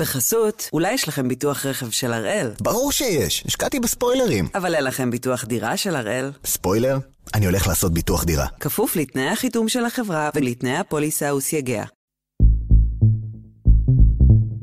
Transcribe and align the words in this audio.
בחסות, 0.00 0.68
אולי 0.72 0.92
יש 0.92 1.08
לכם 1.08 1.28
ביטוח 1.28 1.66
רכב 1.66 1.90
של 1.90 2.12
הראל. 2.12 2.50
ברור 2.60 2.92
שיש, 2.92 3.44
השקעתי 3.46 3.80
בספוילרים. 3.80 4.48
אבל 4.54 4.74
אין 4.74 4.84
לכם 4.84 5.10
ביטוח 5.10 5.44
דירה 5.44 5.76
של 5.76 5.96
הראל. 5.96 6.30
ספוילר? 6.44 6.98
אני 7.34 7.46
הולך 7.46 7.66
לעשות 7.66 7.94
ביטוח 7.94 8.24
דירה. 8.24 8.46
כפוף 8.60 8.96
לתנאי 8.96 9.28
החיתום 9.28 9.68
של 9.68 9.84
החברה 9.84 10.30
ולתנאי 10.34 10.76
הפוליסה 10.76 11.34
וסייגיה. 11.34 11.84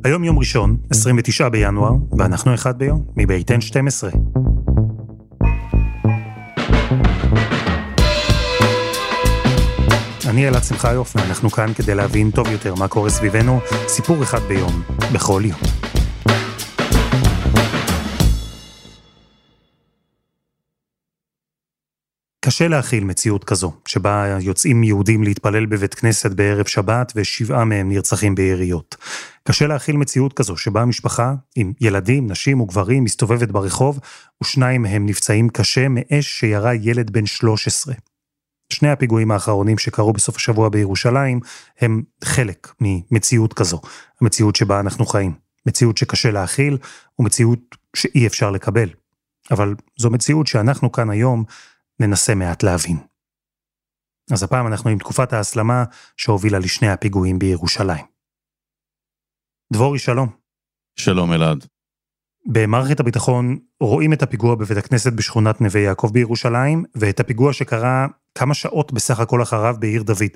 היום 0.04 0.24
יום 0.24 0.40
ראשון, 0.40 0.78
29 0.90 1.50
בינואר, 1.50 1.92
ואנחנו 2.18 2.54
אחד 2.54 2.78
ביום, 2.78 3.06
מבית 3.16 3.52
N12. 3.52 4.18
אני 10.38 10.48
אלעד 10.48 10.64
שמחיוף, 10.64 11.16
ואנחנו 11.16 11.50
כאן 11.50 11.74
כדי 11.74 11.96
להבין 11.96 12.32
טוב 12.32 12.48
יותר 12.48 12.76
מה 12.76 12.88
קורה 12.88 13.10
סביבנו, 13.10 13.60
סיפור 13.88 14.24
אחד 14.24 14.40
ביום, 14.40 14.82
בכל 15.14 15.42
יום. 15.46 15.60
קשה 22.46 22.68
להכיל 22.68 23.04
מציאות 23.04 23.44
כזו, 23.44 23.72
שבה 23.86 24.38
יוצאים 24.42 24.84
יהודים 24.84 25.24
להתפלל 25.24 25.66
בבית 25.66 25.94
כנסת 25.94 26.32
בערב 26.32 26.66
שבת 26.66 27.14
ושבעה 27.16 27.66
מהם 27.66 27.90
נרצחים 27.90 28.36
ביריות. 28.36 28.96
קשה 29.44 29.68
להכיל 29.68 29.98
מציאות 29.98 30.34
כזו, 30.34 30.58
שבה 30.58 30.82
המשפחה, 30.82 31.34
עם 31.56 31.74
ילדים, 31.82 32.32
נשים 32.32 32.62
וגברים, 32.62 33.04
מסתובבת 33.04 33.52
ברחוב, 33.52 34.00
ושניים 34.44 34.82
מהם 34.82 35.06
נפצעים 35.06 35.50
קשה 35.50 35.88
מאש 35.90 36.40
שירה 36.40 36.76
ילד 36.76 37.10
בן 37.10 37.26
13. 37.26 37.94
שני 38.74 38.90
הפיגועים 38.90 39.32
האחרונים 39.32 39.78
שקרו 39.78 40.14
בסוף 40.14 40.36
השבוע 40.36 40.70
בירושלים 40.70 41.40
הם 41.80 42.04
חלק 42.24 42.74
ממציאות 42.82 43.54
כזו, 43.54 43.82
המציאות 44.22 44.56
שבה 44.56 44.80
אנחנו 44.80 45.06
חיים. 45.06 45.48
מציאות 45.66 45.98
שקשה 45.98 46.32
להכיל 46.32 46.78
ומציאות 47.20 47.60
שאי 47.96 48.28
אפשר 48.28 48.52
לקבל. 48.52 48.90
אבל 49.52 49.76
זו 49.98 50.10
מציאות 50.10 50.48
שאנחנו 50.48 50.92
כאן 50.92 51.10
היום 51.10 51.44
ננסה 52.00 52.36
מעט 52.36 52.64
להבין. 52.64 52.98
אז 54.32 54.44
הפעם 54.44 54.68
אנחנו 54.68 54.90
עם 54.90 54.98
תקופת 54.98 55.34
ההסלמה 55.34 55.84
שהובילה 56.18 56.60
לשני 56.60 56.90
הפיגועים 56.90 57.40
בירושלים. 57.40 58.06
דבורי, 59.74 60.00
שלום. 60.00 60.30
שלום 60.96 61.34
אלעד. 61.34 61.68
במערכת 62.46 63.00
הביטחון 63.00 63.60
רואים 63.80 64.14
את 64.14 64.24
הפיגוע 64.24 64.56
בבית 64.56 64.78
הכנסת 64.78 65.14
בשכונת 65.14 65.62
נווה 65.62 65.82
יעקב 65.82 66.10
בירושלים, 66.14 66.84
ואת 66.96 67.20
הפיגוע 67.20 67.54
שקרה 67.54 68.08
כמה 68.38 68.54
שעות 68.54 68.94
בסך 68.94 69.20
הכל 69.20 69.42
אחריו 69.42 69.76
בעיר 69.80 70.04
דוד. 70.04 70.34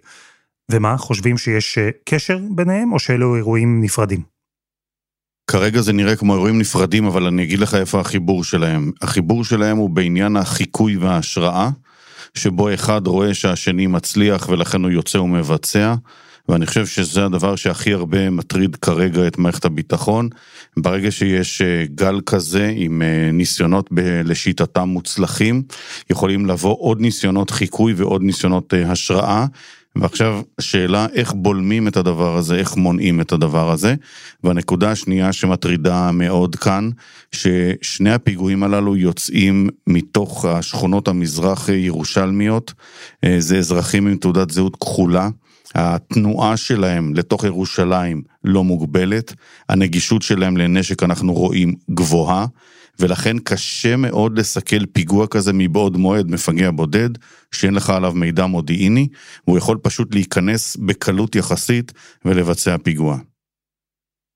ומה, 0.71 0.97
חושבים 0.97 1.37
שיש 1.37 1.77
אה, 1.77 1.89
קשר 2.05 2.39
ביניהם, 2.55 2.93
או 2.93 2.99
שאלו 2.99 3.35
אירועים 3.35 3.81
נפרדים? 3.81 4.21
כרגע 5.51 5.81
זה 5.81 5.93
נראה 5.93 6.15
כמו 6.15 6.33
אירועים 6.33 6.59
נפרדים, 6.59 7.05
אבל 7.05 7.27
אני 7.27 7.43
אגיד 7.43 7.59
לך 7.59 7.75
איפה 7.75 7.99
החיבור 7.99 8.43
שלהם. 8.43 8.91
החיבור 9.01 9.43
שלהם 9.43 9.77
הוא 9.77 9.89
בעניין 9.89 10.37
החיקוי 10.37 10.97
וההשראה, 10.97 11.69
שבו 12.33 12.73
אחד 12.73 13.07
רואה 13.07 13.33
שהשני 13.33 13.87
מצליח 13.87 14.49
ולכן 14.49 14.83
הוא 14.83 14.91
יוצא 14.91 15.17
ומבצע. 15.17 15.95
ואני 16.49 16.65
חושב 16.65 16.85
שזה 16.85 17.25
הדבר 17.25 17.55
שהכי 17.55 17.93
הרבה 17.93 18.29
מטריד 18.29 18.75
כרגע 18.75 19.27
את 19.27 19.37
מערכת 19.37 19.65
הביטחון. 19.65 20.29
ברגע 20.77 21.11
שיש 21.11 21.61
אה, 21.61 21.85
גל 21.95 22.21
כזה 22.25 22.73
עם 22.75 23.01
אה, 23.01 23.31
ניסיונות 23.31 23.89
ב- 23.93 24.21
לשיטתם 24.25 24.89
מוצלחים, 24.89 25.63
יכולים 26.09 26.45
לבוא 26.45 26.75
עוד 26.79 27.01
ניסיונות 27.01 27.49
חיקוי 27.49 27.93
ועוד 27.93 28.21
ניסיונות 28.21 28.73
אה, 28.73 28.91
השראה. 28.91 29.45
ועכשיו 29.95 30.41
השאלה 30.59 31.07
איך 31.13 31.33
בולמים 31.33 31.87
את 31.87 31.97
הדבר 31.97 32.37
הזה, 32.37 32.55
איך 32.55 32.77
מונעים 32.77 33.21
את 33.21 33.31
הדבר 33.31 33.71
הזה. 33.71 33.95
והנקודה 34.43 34.91
השנייה 34.91 35.33
שמטרידה 35.33 36.11
מאוד 36.11 36.55
כאן, 36.55 36.89
ששני 37.31 38.13
הפיגועים 38.13 38.63
הללו 38.63 38.95
יוצאים 38.95 39.69
מתוך 39.87 40.45
השכונות 40.45 41.07
המזרח 41.07 41.69
ירושלמיות, 41.69 42.73
זה 43.37 43.57
אזרחים 43.57 44.07
עם 44.07 44.17
תעודת 44.17 44.49
זהות 44.49 44.75
כחולה. 44.75 45.29
התנועה 45.75 46.57
שלהם 46.57 47.13
לתוך 47.15 47.43
ירושלים 47.43 48.21
לא 48.43 48.63
מוגבלת, 48.63 49.33
הנגישות 49.69 50.21
שלהם 50.21 50.57
לנשק 50.57 51.03
אנחנו 51.03 51.33
רואים 51.33 51.73
גבוהה, 51.91 52.45
ולכן 52.99 53.39
קשה 53.39 53.95
מאוד 53.95 54.39
לסכל 54.39 54.85
פיגוע 54.85 55.27
כזה 55.27 55.53
מבעוד 55.53 55.97
מועד, 55.97 56.31
מפגע 56.31 56.71
בודד, 56.71 57.09
שאין 57.51 57.73
לך 57.73 57.89
עליו 57.89 58.13
מידע 58.13 58.45
מודיעיני, 58.45 59.07
והוא 59.47 59.57
יכול 59.57 59.77
פשוט 59.77 60.13
להיכנס 60.13 60.77
בקלות 60.77 61.35
יחסית 61.35 61.91
ולבצע 62.25 62.77
פיגוע. 62.83 63.17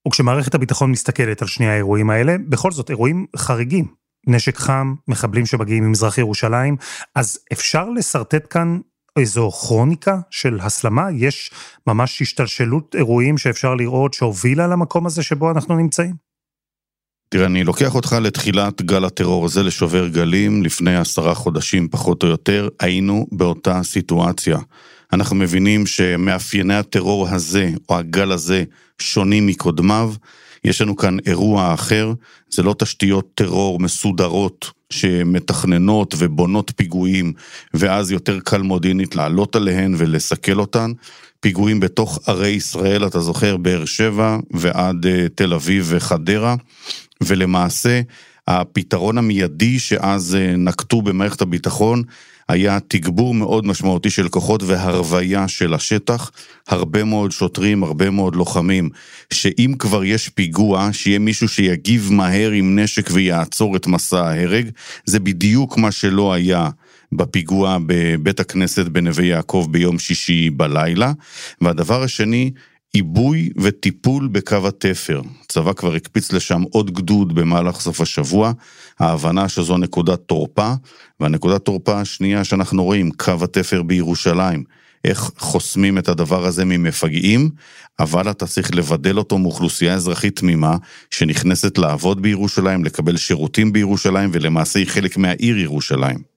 וכשמערכת 0.08 0.56
הביטחון 0.56 0.92
מסתכלת 0.92 1.42
על 1.42 1.48
שני 1.48 1.68
האירועים 1.68 2.10
האלה, 2.10 2.36
בכל 2.50 2.72
זאת 2.72 2.90
אירועים 2.90 3.26
חריגים. 3.38 3.86
נשק 4.28 4.58
חם, 4.58 4.96
מחבלים 5.08 5.46
שמגיעים 5.46 5.84
ממזרח 5.84 6.18
ירושלים, 6.18 6.76
אז 7.16 7.40
אפשר 7.54 7.90
לשרטט 7.90 8.48
כאן 8.50 8.80
איזו 9.20 9.52
כרוניקה 9.52 10.20
של 10.30 10.60
הסלמה? 10.62 11.08
יש 11.12 11.52
ממש 11.88 12.22
השתלשלות 12.22 12.96
אירועים 12.96 13.38
שאפשר 13.38 13.76
לראות 13.76 14.14
שהובילה 14.14 14.68
למקום 14.68 15.06
הזה 15.06 15.24
שבו 15.24 15.52
אנחנו 15.52 15.76
נמצאים? 15.76 16.14
תראה, 17.30 17.46
אני 17.46 17.64
לוקח 17.64 17.96
אותך 17.96 18.14
לתחילת 18.22 18.82
גל 18.82 19.06
הטרור 19.06 19.46
הזה 19.46 19.64
לשובר 19.64 20.08
גלים, 20.08 20.64
לפני 20.64 20.96
עשרה 20.96 21.36
חודשים 21.36 21.88
פחות 21.88 22.24
או 22.24 22.28
יותר, 22.28 22.70
היינו 22.80 23.28
באותה 23.32 23.84
סיטואציה. 23.84 24.58
אנחנו 25.14 25.36
מבינים 25.36 25.86
שמאפייני 25.86 26.76
הטרור 26.76 27.28
הזה, 27.30 27.70
או 27.90 27.98
הגל 27.98 28.32
הזה, 28.32 28.64
שונים 29.00 29.48
מקודמיו. 29.48 30.14
יש 30.66 30.82
לנו 30.82 30.96
כאן 30.96 31.18
אירוע 31.26 31.74
אחר, 31.74 32.14
זה 32.50 32.64
לא 32.64 32.76
תשתיות 32.80 33.32
טרור 33.36 33.80
מסודרות 33.80 34.72
שמתכננות 34.90 36.16
ובונות 36.18 36.72
פיגועים, 36.76 37.34
ואז 37.74 38.12
יותר 38.12 38.40
קל 38.40 38.62
מודיעינית 38.62 39.16
לעלות 39.16 39.56
עליהן 39.56 39.96
ולסכל 39.98 40.60
אותן. 40.60 40.92
פיגועים 41.40 41.80
בתוך 41.80 42.20
ערי 42.28 42.50
ישראל, 42.50 43.08
אתה 43.08 43.20
זוכר, 43.20 43.58
באר 43.58 43.86
שבע 43.86 44.38
ועד 44.52 45.06
uh, 45.06 45.10
תל 45.36 45.54
אביב 45.54 45.86
וחדרה, 45.90 46.56
ולמעשה 47.22 48.02
הפתרון 48.48 49.18
המיידי 49.18 49.80
שאז 49.80 50.38
uh, 50.38 50.58
נקטו 50.58 51.02
במערכת 51.02 51.42
הביטחון 51.42 52.04
היה 52.50 52.80
תגבור 52.88 53.34
מאוד 53.34 53.66
משמעותי 53.66 54.10
של 54.10 54.30
כוחות 54.30 54.64
והרוויה 54.64 55.48
של 55.48 55.74
השטח, 55.74 56.32
הרבה 56.68 57.04
מאוד 57.04 57.32
שוטרים, 57.32 57.84
הרבה 57.84 58.10
מאוד 58.10 58.36
לוחמים, 58.36 58.90
שאם 59.34 59.74
כבר 59.80 60.04
יש 60.04 60.30
פיגוע, 60.30 60.90
שיהיה 60.92 61.20
מישהו 61.20 61.48
שיגיב 61.48 62.10
מהר 62.12 62.52
עם 62.52 62.80
נשק 62.80 63.10
ויעצור 63.12 63.76
את 63.76 63.88
מסע 63.88 64.28
ההרג, 64.28 64.70
זה 65.06 65.20
בדיוק 65.20 65.78
מה 65.78 65.92
שלא 65.92 66.34
היה. 66.34 66.70
בפיגוע 67.12 67.78
בבית 67.86 68.40
הכנסת 68.40 68.86
בנווה 68.86 69.26
יעקב 69.26 69.68
ביום 69.72 70.00
שישי 70.00 70.50
בלילה. 70.50 71.12
והדבר 71.62 72.04
השני, 72.04 72.52
עיבוי 72.96 73.50
וטיפול 73.62 74.28
בקו 74.28 74.68
התפר. 74.68 75.22
צבא 75.48 75.74
כבר 75.74 75.96
הקפיץ 75.96 76.32
לשם 76.32 76.62
עוד 76.72 76.92
גדוד 76.92 77.36
במהלך 77.36 77.80
סוף 77.80 78.02
השבוע, 78.02 78.52
ההבנה 79.00 79.50
שזו 79.50 79.78
נקודת 79.78 80.20
תורפה, 80.26 80.74
והנקודת 81.20 81.66
תורפה 81.66 82.02
השנייה 82.02 82.44
שאנחנו 82.44 82.84
רואים, 82.84 83.12
קו 83.12 83.34
התפר 83.42 83.84
בירושלים. 83.84 84.64
איך 85.06 85.32
חוסמים 85.38 85.98
את 85.98 86.10
הדבר 86.10 86.46
הזה 86.46 86.66
ממפגעים, 86.66 87.50
אבל 88.00 88.32
אתה 88.32 88.48
צריך 88.48 88.76
לבדל 88.76 89.18
אותו 89.18 89.38
מאוכלוסייה 89.38 89.94
אזרחית 89.94 90.36
תמימה, 90.36 90.78
שנכנסת 91.12 91.78
לעבוד 91.78 92.22
בירושלים, 92.22 92.84
לקבל 92.84 93.18
שירותים 93.18 93.74
בירושלים, 93.74 94.30
ולמעשה 94.34 94.80
היא 94.80 94.88
חלק 94.88 95.18
מהעיר 95.18 95.58
ירושלים. 95.58 96.35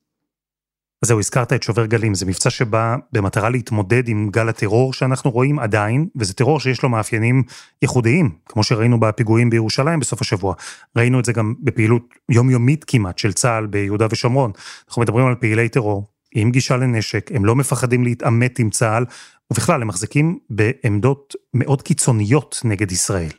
זהו, 1.05 1.19
הזכרת 1.19 1.53
את 1.53 1.63
שובר 1.63 1.87
גלים, 1.87 2.15
זה 2.15 2.27
מבצע 2.27 2.51
שבא 2.51 2.97
במטרה 3.13 3.49
להתמודד 3.49 4.09
עם 4.09 4.31
גל 4.31 4.49
הטרור 4.49 4.93
שאנחנו 4.93 5.31
רואים 5.31 5.59
עדיין, 5.59 6.07
וזה 6.17 6.35
טרור 6.35 6.61
שיש 6.61 6.83
לו 6.83 6.89
מאפיינים 6.89 7.43
ייחודיים, 7.83 8.31
כמו 8.47 8.65
שראינו 8.65 9.01
בפיגועים 9.01 9.51
בירושלים 9.51 10.01
בסוף 10.01 10.21
השבוע. 10.21 10.55
ראינו 10.97 11.21
את 11.21 11.25
זה 11.25 11.33
גם 11.33 11.55
בפעילות 11.61 12.15
יומיומית 12.29 12.85
כמעט 12.85 13.19
של 13.19 13.33
צה"ל 13.33 13.67
ביהודה 13.67 14.07
ושומרון. 14.11 14.53
אנחנו 14.89 15.03
מדברים 15.03 15.27
על 15.27 15.35
פעילי 15.35 15.69
טרור 15.69 16.07
עם 16.35 16.51
גישה 16.51 16.77
לנשק, 16.77 17.31
הם 17.35 17.45
לא 17.45 17.57
מפחדים 17.57 18.05
להתעמת 18.05 18.59
עם 18.59 18.71
צה"ל, 18.71 19.05
ובכלל, 19.53 19.83
הם 19.83 19.89
מחזיקים 19.89 20.39
בעמדות 20.51 21.35
מאוד 21.55 21.83
קיצוניות 21.83 22.61
נגד 22.65 22.93
ישראל. 22.93 23.31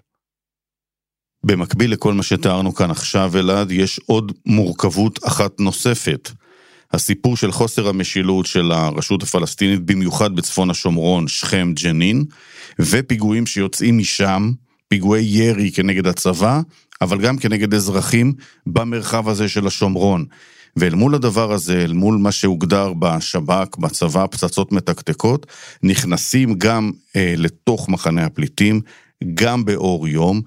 במקביל 1.43 1.91
לכל 1.93 2.13
מה 2.13 2.23
שתיארנו 2.23 2.73
כאן 2.75 2.91
עכשיו, 2.91 3.31
אלעד, 3.35 3.71
יש 3.71 3.99
עוד 4.05 4.31
מורכבות 4.45 5.27
אחת 5.27 5.59
נוספת. 5.59 6.29
הסיפור 6.93 7.37
של 7.37 7.51
חוסר 7.51 7.87
המשילות 7.87 8.45
של 8.45 8.71
הרשות 8.71 9.23
הפלסטינית, 9.23 9.79
במיוחד 9.79 10.35
בצפון 10.35 10.69
השומרון, 10.69 11.27
שכם, 11.27 11.73
ג'נין, 11.83 12.25
ופיגועים 12.79 13.45
שיוצאים 13.45 13.97
משם, 13.97 14.51
פיגועי 14.87 15.23
ירי 15.23 15.71
כנגד 15.71 16.07
הצבא, 16.07 16.61
אבל 17.01 17.21
גם 17.21 17.37
כנגד 17.37 17.73
אזרחים 17.73 18.33
במרחב 18.67 19.29
הזה 19.29 19.49
של 19.49 19.67
השומרון. 19.67 20.25
ואל 20.75 20.95
מול 20.95 21.15
הדבר 21.15 21.51
הזה, 21.51 21.83
אל 21.83 21.93
מול 21.93 22.17
מה 22.17 22.31
שהוגדר 22.31 22.93
בשב"כ, 22.99 23.77
בצבא, 23.77 24.25
פצצות 24.31 24.71
מתקתקות, 24.71 25.45
נכנסים 25.83 26.53
גם 26.57 26.91
אה, 27.15 27.33
לתוך 27.37 27.89
מחנה 27.89 28.25
הפליטים 28.25 28.81
גם 29.33 29.65
באור 29.65 30.07
יום, 30.07 30.41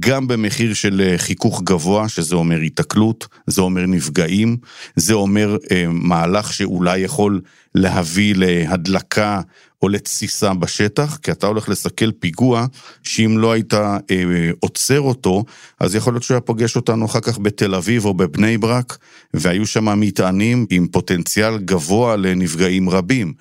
גם 0.00 0.28
במחיר 0.28 0.74
של 0.74 1.00
אה, 1.04 1.18
חיכוך 1.18 1.62
גבוה, 1.62 2.08
שזה 2.08 2.36
אומר 2.36 2.60
היתקלות, 2.60 3.26
זה 3.46 3.60
אומר 3.60 3.86
נפגעים, 3.86 4.56
זה 4.96 5.14
אומר 5.14 5.56
אה, 5.70 5.84
מהלך 5.88 6.52
שאולי 6.52 6.98
יכול 6.98 7.40
להביא 7.74 8.34
להדלקה 8.36 9.40
או 9.82 9.88
לתסיסה 9.88 10.54
בשטח, 10.54 11.16
כי 11.16 11.30
אתה 11.30 11.46
הולך 11.46 11.68
לסכל 11.68 12.12
פיגוע 12.12 12.66
שאם 13.02 13.38
לא 13.38 13.52
היית 13.52 13.74
אה, 13.74 14.50
עוצר 14.60 15.00
אותו, 15.00 15.44
אז 15.80 15.94
יכול 15.94 16.12
להיות 16.12 16.22
שהוא 16.22 16.34
היה 16.34 16.40
פוגש 16.40 16.76
אותנו 16.76 17.06
אחר 17.06 17.20
כך 17.20 17.38
בתל 17.38 17.74
אביב 17.74 18.04
או 18.04 18.14
בבני 18.14 18.58
ברק, 18.58 18.98
והיו 19.34 19.66
שם 19.66 20.00
מטענים 20.00 20.66
עם 20.70 20.86
פוטנציאל 20.88 21.58
גבוה 21.58 22.16
לנפגעים 22.16 22.90
רבים. 22.90 23.32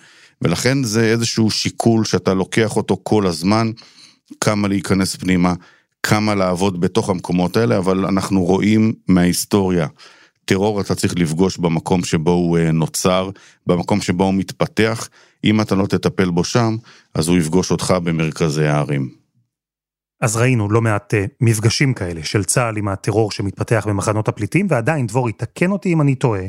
ולכן 0.41 0.83
זה 0.83 1.05
איזשהו 1.05 1.51
שיקול 1.51 2.05
שאתה 2.05 2.33
לוקח 2.33 2.75
אותו 2.75 2.97
כל 3.03 3.27
הזמן, 3.27 3.71
כמה 4.41 4.67
להיכנס 4.67 5.15
פנימה, 5.15 5.53
כמה 6.03 6.35
לעבוד 6.35 6.81
בתוך 6.81 7.09
המקומות 7.09 7.57
האלה, 7.57 7.77
אבל 7.77 8.05
אנחנו 8.05 8.43
רואים 8.43 8.93
מההיסטוריה. 9.07 9.87
טרור 10.45 10.81
אתה 10.81 10.95
צריך 10.95 11.13
לפגוש 11.17 11.57
במקום 11.57 12.03
שבו 12.03 12.31
הוא 12.31 12.57
אה, 12.57 12.71
נוצר, 12.71 13.29
במקום 13.67 14.01
שבו 14.01 14.23
הוא 14.23 14.33
מתפתח. 14.33 15.09
אם 15.43 15.61
אתה 15.61 15.75
לא 15.75 15.85
תטפל 15.85 16.29
בו 16.29 16.43
שם, 16.43 16.75
אז 17.13 17.27
הוא 17.27 17.37
יפגוש 17.37 17.71
אותך 17.71 17.93
במרכזי 18.03 18.65
הערים. 18.65 19.09
אז 20.21 20.35
ראינו 20.37 20.69
לא 20.69 20.81
מעט 20.81 21.13
uh, 21.13 21.17
מפגשים 21.41 21.93
כאלה 21.93 22.23
של 22.23 22.43
צה"ל 22.43 22.77
עם 22.77 22.87
הטרור 22.87 23.31
שמתפתח 23.31 23.85
במחנות 23.89 24.27
הפליטים, 24.27 24.67
ועדיין, 24.69 25.07
דבורי, 25.07 25.31
תקן 25.31 25.71
אותי 25.71 25.93
אם 25.93 26.01
אני 26.01 26.15
טועה, 26.15 26.41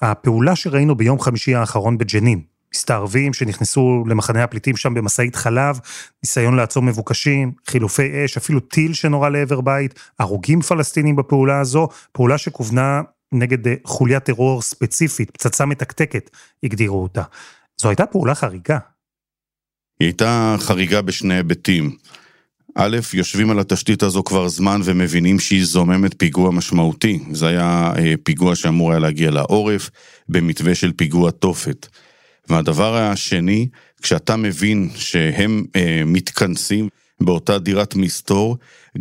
הפעולה 0.00 0.56
שראינו 0.56 0.94
ביום 0.94 1.20
חמישי 1.20 1.54
האחרון 1.54 1.98
בג'נין, 1.98 2.40
מסתערבים 2.74 3.32
שנכנסו 3.32 4.04
למחנה 4.06 4.44
הפליטים 4.44 4.76
שם 4.76 4.94
במשאית 4.94 5.36
חלב, 5.36 5.78
ניסיון 6.22 6.56
לעצור 6.56 6.82
מבוקשים, 6.82 7.52
חילופי 7.66 8.24
אש, 8.24 8.36
אפילו 8.36 8.60
טיל 8.60 8.94
שנורה 8.94 9.28
לעבר 9.28 9.60
בית, 9.60 9.94
הרוגים 10.18 10.60
פלסטינים 10.60 11.16
בפעולה 11.16 11.60
הזו, 11.60 11.88
פעולה 12.12 12.38
שכוונה 12.38 13.02
נגד 13.32 13.68
אה, 13.68 13.74
חוליית 13.84 14.24
טרור 14.24 14.62
ספציפית, 14.62 15.30
פצצה 15.30 15.66
מתקתקת, 15.66 16.30
הגדירו 16.62 17.02
אותה. 17.02 17.22
זו 17.80 17.88
הייתה 17.88 18.06
פעולה 18.06 18.34
חריגה. 18.34 18.78
היא 20.00 20.06
הייתה 20.06 20.56
חריגה 20.58 21.02
בשני 21.02 21.34
היבטים. 21.34 21.96
א', 22.74 22.98
יושבים 23.14 23.50
על 23.50 23.58
התשתית 23.58 24.02
הזו 24.02 24.24
כבר 24.24 24.48
זמן 24.48 24.80
ומבינים 24.84 25.38
שהיא 25.38 25.64
זוממת 25.64 26.14
פיגוע 26.18 26.50
משמעותי. 26.50 27.18
זה 27.32 27.46
היה 27.46 27.92
אה, 27.98 28.14
פיגוע 28.22 28.56
שאמור 28.56 28.90
היה 28.90 28.98
להגיע 28.98 29.30
לעורף 29.30 29.90
במתווה 30.28 30.74
של 30.74 30.92
פיגוע 30.92 31.30
תופת. 31.30 31.86
והדבר 32.48 32.96
השני, 32.96 33.68
כשאתה 34.02 34.36
מבין 34.36 34.90
שהם 34.96 35.64
אה, 35.76 36.02
מתכנסים 36.06 36.88
באותה 37.20 37.58
דירת 37.58 37.94
מסתור, 37.94 38.56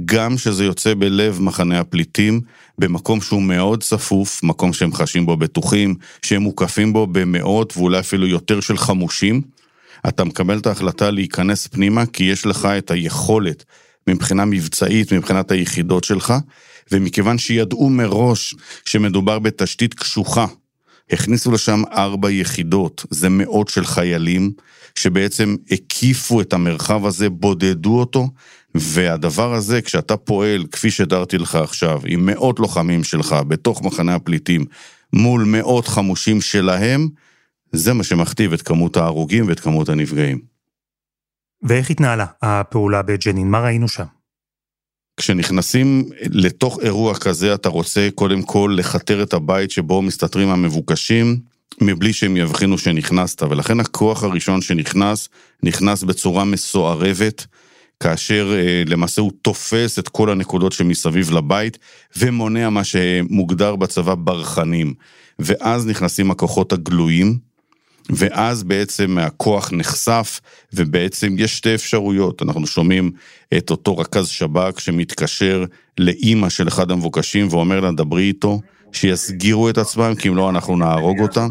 גם 0.06 0.38
שזה 0.38 0.64
יוצא 0.64 0.94
בלב 0.94 1.42
מחנה 1.42 1.80
הפליטים, 1.80 2.42
במקום 2.78 3.22
שהוא 3.22 3.42
מאוד 3.42 3.84
צפוף, 3.84 4.44
מקום 4.44 4.74
שהם 4.74 4.94
חשים 4.94 5.26
בו 5.26 5.38
בטוחים, 5.38 5.96
שהם 6.22 6.42
מוקפים 6.42 6.94
בו 6.94 7.08
במאות 7.08 7.78
ואולי 7.78 8.00
אפילו 8.00 8.28
יותר 8.28 8.60
של 8.60 8.78
חמושים, 8.78 9.42
אתה 10.08 10.24
מקבל 10.24 10.58
את 10.58 10.68
ההחלטה 10.68 11.12
להיכנס 11.12 11.68
פנימה 11.68 12.06
כי 12.06 12.24
יש 12.24 12.46
לך 12.46 12.66
את 12.66 12.92
היכולת 12.92 13.64
מבחינה 14.08 14.46
מבצעית, 14.46 15.14
מבחינת 15.14 15.52
היחידות 15.52 16.04
שלך, 16.04 16.34
ומכיוון 16.92 17.38
שידעו 17.38 17.90
מראש 17.90 18.56
שמדובר 18.86 19.40
בתשתית 19.40 19.94
קשוחה, 19.94 20.46
הכניסו 21.12 21.52
לשם 21.52 21.82
ארבע 21.92 22.32
יחידות, 22.32 23.06
זה 23.10 23.30
מאות 23.30 23.68
של 23.68 23.86
חיילים, 23.86 24.52
שבעצם 24.96 25.56
הקיפו 25.72 26.42
את 26.42 26.54
המרחב 26.54 27.06
הזה, 27.06 27.30
בודדו 27.30 28.00
אותו, 28.00 28.28
והדבר 28.76 29.54
הזה, 29.54 29.82
כשאתה 29.82 30.18
פועל, 30.18 30.66
כפי 30.72 30.92
שתיארתי 30.92 31.38
לך 31.38 31.56
עכשיו, 31.56 32.02
עם 32.06 32.26
מאות 32.26 32.60
לוחמים 32.60 33.04
שלך 33.04 33.36
בתוך 33.48 33.82
מחנה 33.82 34.16
הפליטים, 34.16 34.66
מול 35.14 35.44
מאות 35.44 35.88
חמושים 35.88 36.42
שלהם, 36.42 37.08
זה 37.72 37.94
מה 37.94 38.04
שמכתיב 38.04 38.54
את 38.54 38.62
כמות 38.62 38.98
ההרוגים 38.98 39.48
ואת 39.48 39.60
כמות 39.60 39.90
הנפגעים. 39.90 40.40
ואיך 41.64 41.90
התנהלה 41.90 42.26
הפעולה 42.42 43.02
בג'נין? 43.02 43.52
מה 43.52 43.60
ראינו 43.60 43.88
שם? 43.88 44.06
כשנכנסים 45.18 46.10
לתוך 46.22 46.80
אירוע 46.82 47.16
כזה, 47.16 47.54
אתה 47.54 47.70
רוצה 47.70 48.10
קודם 48.16 48.42
כל 48.42 48.76
לכתר 48.78 49.24
את 49.24 49.34
הבית 49.34 49.72
שבו 49.72 50.02
מסתתרים 50.02 50.50
המבוקשים, 50.50 51.40
מבלי 51.82 52.14
שהם 52.14 52.38
יבחינו 52.38 52.78
שנכנסת, 52.78 53.44
ולכן 53.44 53.80
הכוח 53.80 54.24
הראשון 54.24 54.62
שנכנס, 54.62 55.30
נכנס 55.64 56.04
בצורה 56.04 56.44
מסוערבת, 56.44 57.46
כאשר 58.00 58.54
אה, 58.56 58.84
למעשה 58.86 59.22
הוא 59.22 59.32
תופס 59.42 60.00
את 60.00 60.10
כל 60.10 60.30
הנקודות 60.30 60.72
שמסביב 60.72 61.32
לבית, 61.32 61.78
ומונע 62.18 62.70
מה 62.70 62.84
שמוגדר 62.84 63.76
בצבא 63.76 64.16
ברחנים. 64.16 64.94
ואז 65.40 65.88
נכנסים 65.88 66.32
הכוחות 66.32 66.74
הגלויים, 66.74 67.38
ואז 68.10 68.64
בעצם 68.64 69.18
הכוח 69.18 69.70
נחשף, 69.74 70.42
ובעצם 70.74 71.36
יש 71.38 71.58
שתי 71.58 71.76
אפשרויות. 71.76 72.42
אנחנו 72.42 72.68
שומעים 72.68 73.12
את 73.58 73.70
אותו 73.72 73.98
רכז 73.98 74.28
שב"כ 74.28 74.80
שמתקשר 74.80 75.66
לאימא 75.98 76.50
של 76.50 76.68
אחד 76.68 76.92
המבוקשים 76.92 77.48
ואומר 77.50 77.80
לה, 77.80 77.92
דברי 77.92 78.24
איתו, 78.24 78.62
שיסגירו 78.92 79.70
את 79.70 79.78
עצמם, 79.78 80.14
כי 80.20 80.30
אם 80.30 80.36
לא 80.36 80.50
אנחנו 80.50 80.78
נהרוג 80.78 81.20
אותם. 81.20 81.48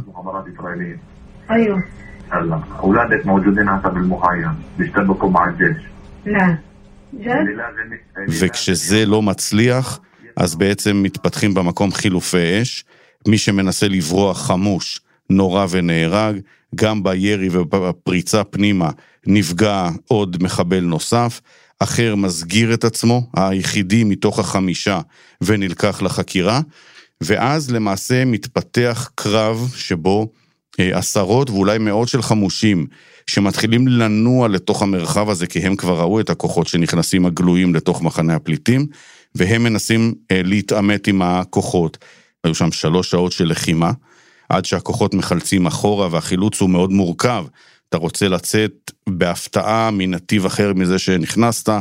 וכשזה 8.28 9.06
לא 9.06 9.22
מצליח, 9.22 10.00
אז 10.36 10.54
בעצם 10.54 11.02
מתפתחים 11.02 11.54
במקום 11.54 11.92
חילופי 11.92 12.62
אש. 12.62 12.84
מי 13.28 13.38
שמנסה 13.38 13.88
לברוח 13.88 14.46
חמוש 14.46 15.00
נורה 15.32 15.66
ונהרג, 15.70 16.38
גם 16.74 17.02
בירי 17.02 17.48
ובפריצה 17.52 18.44
פנימה 18.44 18.90
נפגע 19.26 19.88
עוד 20.08 20.42
מחבל 20.42 20.80
נוסף, 20.80 21.40
אחר 21.78 22.14
מסגיר 22.14 22.74
את 22.74 22.84
עצמו, 22.84 23.26
היחידי 23.36 24.04
מתוך 24.04 24.38
החמישה, 24.38 25.00
ונלקח 25.40 26.02
לחקירה, 26.02 26.60
ואז 27.20 27.70
למעשה 27.70 28.24
מתפתח 28.24 29.10
קרב 29.14 29.72
שבו 29.76 30.28
אה, 30.80 30.98
עשרות 30.98 31.50
ואולי 31.50 31.78
מאות 31.78 32.08
של 32.08 32.22
חמושים 32.22 32.86
שמתחילים 33.26 33.88
לנוע 33.88 34.48
לתוך 34.48 34.82
המרחב 34.82 35.28
הזה, 35.28 35.46
כי 35.46 35.58
הם 35.58 35.76
כבר 35.76 36.00
ראו 36.00 36.20
את 36.20 36.30
הכוחות 36.30 36.66
שנכנסים 36.66 37.26
הגלויים 37.26 37.74
לתוך 37.74 38.02
מחנה 38.02 38.34
הפליטים, 38.34 38.86
והם 39.34 39.62
מנסים 39.62 40.14
אה, 40.30 40.40
להתעמת 40.44 41.06
עם 41.06 41.22
הכוחות. 41.22 41.98
היו 42.44 42.54
שם 42.54 42.72
שלוש 42.72 43.10
שעות 43.10 43.32
של 43.32 43.44
לחימה. 43.44 43.92
עד 44.52 44.64
שהכוחות 44.64 45.14
מחלצים 45.14 45.66
אחורה 45.66 46.08
והחילוץ 46.10 46.60
הוא 46.60 46.70
מאוד 46.70 46.90
מורכב. 46.90 47.44
אתה 47.88 47.96
רוצה 47.96 48.28
לצאת 48.28 48.90
בהפתעה 49.08 49.90
מנתיב 49.90 50.46
אחר 50.46 50.72
מזה 50.72 50.98
שנכנסת, 50.98 51.72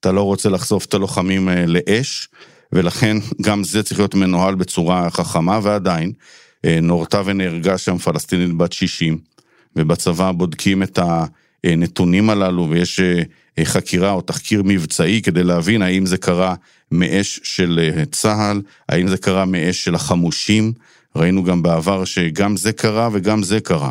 אתה 0.00 0.12
לא 0.12 0.22
רוצה 0.22 0.48
לחשוף 0.48 0.84
את 0.84 0.94
הלוחמים 0.94 1.48
אה, 1.48 1.66
לאש, 1.66 2.28
ולכן 2.72 3.16
גם 3.42 3.64
זה 3.64 3.82
צריך 3.82 4.00
להיות 4.00 4.14
מנוהל 4.14 4.54
בצורה 4.54 5.10
חכמה, 5.10 5.60
ועדיין 5.62 6.12
אה, 6.64 6.78
נורתה 6.82 7.22
ונהרגה 7.24 7.78
שם 7.78 7.98
פלסטינית 7.98 8.56
בת 8.56 8.72
60, 8.72 9.18
ובצבא 9.76 10.32
בודקים 10.32 10.82
את 10.82 10.98
הנתונים 11.64 12.30
הללו, 12.30 12.70
ויש 12.70 13.00
אה, 13.00 13.64
חקירה 13.64 14.12
או 14.12 14.20
תחקיר 14.20 14.62
מבצעי 14.64 15.22
כדי 15.22 15.44
להבין 15.44 15.82
האם 15.82 16.06
זה 16.06 16.18
קרה 16.18 16.54
מאש 16.92 17.40
של 17.42 17.90
צה"ל, 18.10 18.62
האם 18.88 19.08
זה 19.08 19.18
קרה 19.18 19.44
מאש 19.44 19.84
של 19.84 19.94
החמושים, 19.94 20.72
ראינו 21.16 21.44
גם 21.44 21.62
בעבר 21.62 22.04
שגם 22.04 22.56
זה 22.56 22.72
קרה 22.72 23.08
וגם 23.12 23.42
זה 23.42 23.60
קרה, 23.60 23.90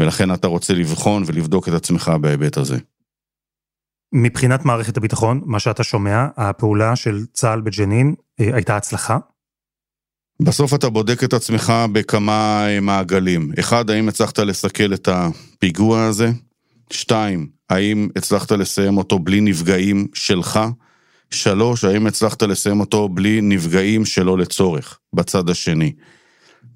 ולכן 0.00 0.34
אתה 0.34 0.46
רוצה 0.46 0.74
לבחון 0.74 1.22
ולבדוק 1.26 1.68
את 1.68 1.72
עצמך 1.72 2.12
בהיבט 2.20 2.56
הזה. 2.56 2.78
מבחינת 4.12 4.64
מערכת 4.64 4.96
הביטחון, 4.96 5.40
מה 5.44 5.58
שאתה 5.58 5.82
שומע, 5.82 6.26
הפעולה 6.36 6.96
של 6.96 7.26
צה"ל 7.32 7.60
בג'נין 7.60 8.14
אה, 8.40 8.54
הייתה 8.54 8.76
הצלחה? 8.76 9.18
בסוף 10.42 10.74
אתה 10.74 10.88
בודק 10.88 11.24
את 11.24 11.32
עצמך 11.32 11.72
בכמה 11.92 12.66
אה, 12.68 12.80
מעגלים. 12.80 13.50
אחד, 13.58 13.90
האם 13.90 14.08
הצלחת 14.08 14.38
לסכל 14.38 14.94
את 14.94 15.08
הפיגוע 15.08 16.04
הזה? 16.04 16.30
שתיים, 16.90 17.48
האם 17.70 18.08
הצלחת 18.16 18.52
לסיים 18.52 18.98
אותו 18.98 19.18
בלי 19.18 19.40
נפגעים 19.40 20.06
שלך? 20.14 20.60
שלוש, 21.30 21.84
האם 21.84 22.06
הצלחת 22.06 22.42
לסיים 22.42 22.80
אותו 22.80 23.08
בלי 23.08 23.40
נפגעים 23.40 24.04
שלא 24.04 24.38
לצורך, 24.38 24.98
בצד 25.12 25.50
השני? 25.50 25.92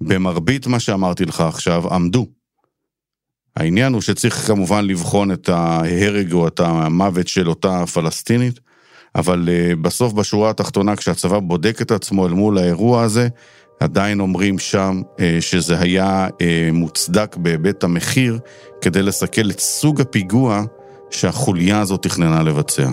במרבית 0.01 0.67
מה 0.67 0.81
שאמרתי 0.81 1.25
לך 1.25 1.41
עכשיו, 1.41 1.95
עמדו. 1.95 2.27
העניין 3.57 3.93
הוא 3.93 4.01
שצריך 4.01 4.35
כמובן 4.35 4.85
לבחון 4.85 5.33
את 5.33 5.49
ההרג 5.49 6.33
או 6.33 6.49
את 6.49 6.61
המוות 6.61 7.29
של 7.29 7.49
אותה 7.49 7.87
פלסטינית, 7.87 8.61
אבל 9.15 9.49
אה, 9.49 9.77
בסוף 9.77 10.13
בשורה 10.13 10.51
התחתונה 10.51 10.97
כשהצבא 10.97 11.39
בודק 11.39 11.83
את 11.83 11.91
עצמו 11.91 12.27
אל 12.27 12.33
מול 12.33 12.59
האירוע 12.59 13.03
הזה, 13.03 13.29
עדיין 13.81 14.21
אומרים 14.21 14.59
שם 14.59 15.03
אה, 15.21 15.37
שזה 15.41 15.81
היה 15.81 16.29
אה, 16.41 16.71
מוצדק 16.73 17.37
בהיבט 17.37 17.85
המחיר 17.85 18.39
כדי 18.81 19.03
לסכל 19.03 19.51
את 19.51 19.61
סוג 19.61 20.01
הפיגוע 20.01 20.65
שהחוליה 21.11 21.81
הזאת 21.81 22.03
תכננה 22.03 22.43
לבצע. 22.43 22.91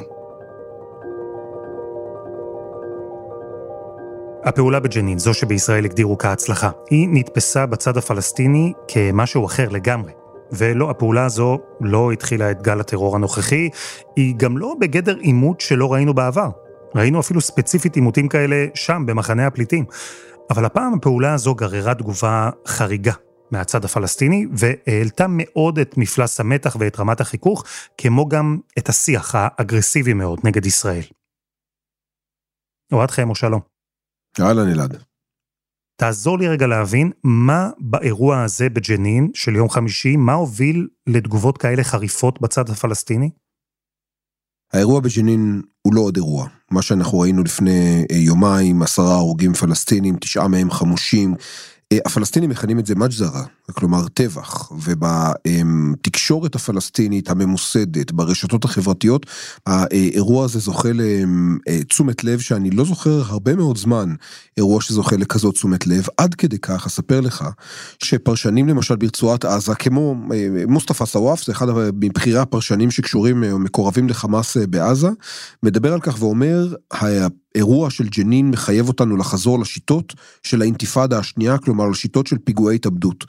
הפעולה 4.45 4.79
בג'נין, 4.79 5.19
זו 5.19 5.33
שבישראל 5.33 5.86
הגדירו 5.86 6.17
כהצלחה, 6.17 6.69
היא 6.89 7.07
נתפסה 7.12 7.65
בצד 7.65 7.98
הפלסטיני 7.98 8.74
כמשהו 8.88 9.45
אחר 9.45 9.69
לגמרי. 9.69 10.12
ולא, 10.51 10.89
הפעולה 10.89 11.25
הזו 11.25 11.60
לא 11.81 12.12
התחילה 12.12 12.51
את 12.51 12.62
גל 12.62 12.79
הטרור 12.79 13.15
הנוכחי, 13.15 13.69
היא 14.15 14.36
גם 14.38 14.57
לא 14.57 14.75
בגדר 14.79 15.17
עימות 15.17 15.62
שלא 15.62 15.93
ראינו 15.93 16.13
בעבר. 16.13 16.50
ראינו 16.95 17.19
אפילו 17.19 17.41
ספציפית 17.41 17.95
עימותים 17.95 18.27
כאלה 18.27 18.65
שם, 18.75 19.03
במחנה 19.05 19.48
הפליטים. 19.48 19.86
אבל 20.50 20.65
הפעם 20.65 20.93
הפעולה 20.93 21.33
הזו 21.33 21.55
גררה 21.55 21.93
תגובה 21.93 22.50
חריגה 22.67 23.13
מהצד 23.51 23.86
הפלסטיני, 23.86 24.45
והעלתה 24.51 25.25
מאוד 25.29 25.79
את 25.79 25.98
מפלס 25.98 26.39
המתח 26.39 26.75
ואת 26.79 27.00
רמת 27.00 27.21
החיכוך, 27.21 27.63
כמו 27.98 28.27
גם 28.27 28.57
את 28.77 28.89
השיח 28.89 29.36
האגרסיבי 29.38 30.13
מאוד 30.13 30.39
נגד 30.43 30.65
ישראל. 30.65 31.03
אוהד 32.91 33.12
חיים 33.12 33.29
או 33.29 33.36
שלום. 33.36 33.71
אהלן 34.39 34.71
אלעד. 34.71 35.03
תעזור 35.95 36.39
לי 36.39 36.47
רגע 36.47 36.67
להבין 36.67 37.11
מה 37.23 37.69
באירוע 37.79 38.43
הזה 38.43 38.69
בג'נין 38.69 39.31
של 39.33 39.55
יום 39.55 39.69
חמישי, 39.69 40.15
מה 40.15 40.33
הוביל 40.33 40.88
לתגובות 41.07 41.57
כאלה 41.57 41.83
חריפות 41.83 42.41
בצד 42.41 42.69
הפלסטיני? 42.69 43.29
האירוע 44.73 45.00
בג'נין 45.00 45.61
הוא 45.81 45.93
לא 45.93 46.01
עוד 46.01 46.15
אירוע. 46.15 46.47
מה 46.71 46.81
שאנחנו 46.81 47.19
ראינו 47.19 47.43
לפני 47.43 48.05
אה, 48.11 48.17
יומיים, 48.17 48.81
עשרה 48.81 49.15
הרוגים 49.15 49.53
פלסטינים, 49.53 50.17
תשעה 50.17 50.47
מהם 50.47 50.71
חמושים, 50.71 51.35
הפלסטינים 52.05 52.50
מכנים 52.50 52.79
את 52.79 52.86
זה 52.86 52.95
מג'זרה, 52.95 53.43
כלומר 53.71 54.07
טבח, 54.07 54.71
ובתקשורת 54.71 56.55
הפלסטינית 56.55 57.29
הממוסדת, 57.29 58.12
ברשתות 58.12 58.65
החברתיות, 58.65 59.25
האירוע 59.65 60.45
הזה 60.45 60.60
זוכה 60.60 60.89
לתשומת 61.67 62.24
לב 62.24 62.39
שאני 62.39 62.71
לא 62.71 62.86
זוכר 62.86 63.21
הרבה 63.25 63.55
מאוד 63.55 63.77
זמן, 63.77 64.15
אירוע 64.57 64.81
שזוכה 64.81 65.15
לכזאת 65.15 65.53
תשומת 65.53 65.88
לב, 65.88 66.07
עד 66.17 66.36
כדי 66.36 66.57
כך 66.60 66.86
אספר 66.86 67.21
לך, 67.21 67.45
שפרשנים 68.03 68.69
למשל 68.69 68.95
ברצועת 68.95 69.45
עזה, 69.45 69.75
כמו 69.75 70.15
אה, 70.33 70.48
מוסטפא 70.67 71.05
סוואף, 71.05 71.45
זה 71.45 71.51
אחד 71.51 71.67
מבכירי 72.01 72.39
הפרשנים 72.39 72.91
שקשורים 72.91 73.43
או 73.43 73.60
מקורבים 73.60 74.10
לחמאס 74.10 74.57
אה, 74.57 74.67
בעזה, 74.67 75.10
מדבר 75.63 75.93
על 75.93 76.00
כך 76.01 76.21
ואומר, 76.21 76.74
האירוע 77.55 77.89
של 77.89 78.08
ג'נין 78.08 78.50
מחייב 78.50 78.88
אותנו 78.88 79.17
לחזור 79.17 79.60
לשיטות 79.60 80.13
של 80.43 80.62
האינתיפאדה 80.62 81.20
השנייה, 81.20 81.58
כלומר 81.58 81.89
לשיטות 81.89 82.27
של 82.27 82.38
פיגועי 82.38 82.75
התאבדות. 82.75 83.25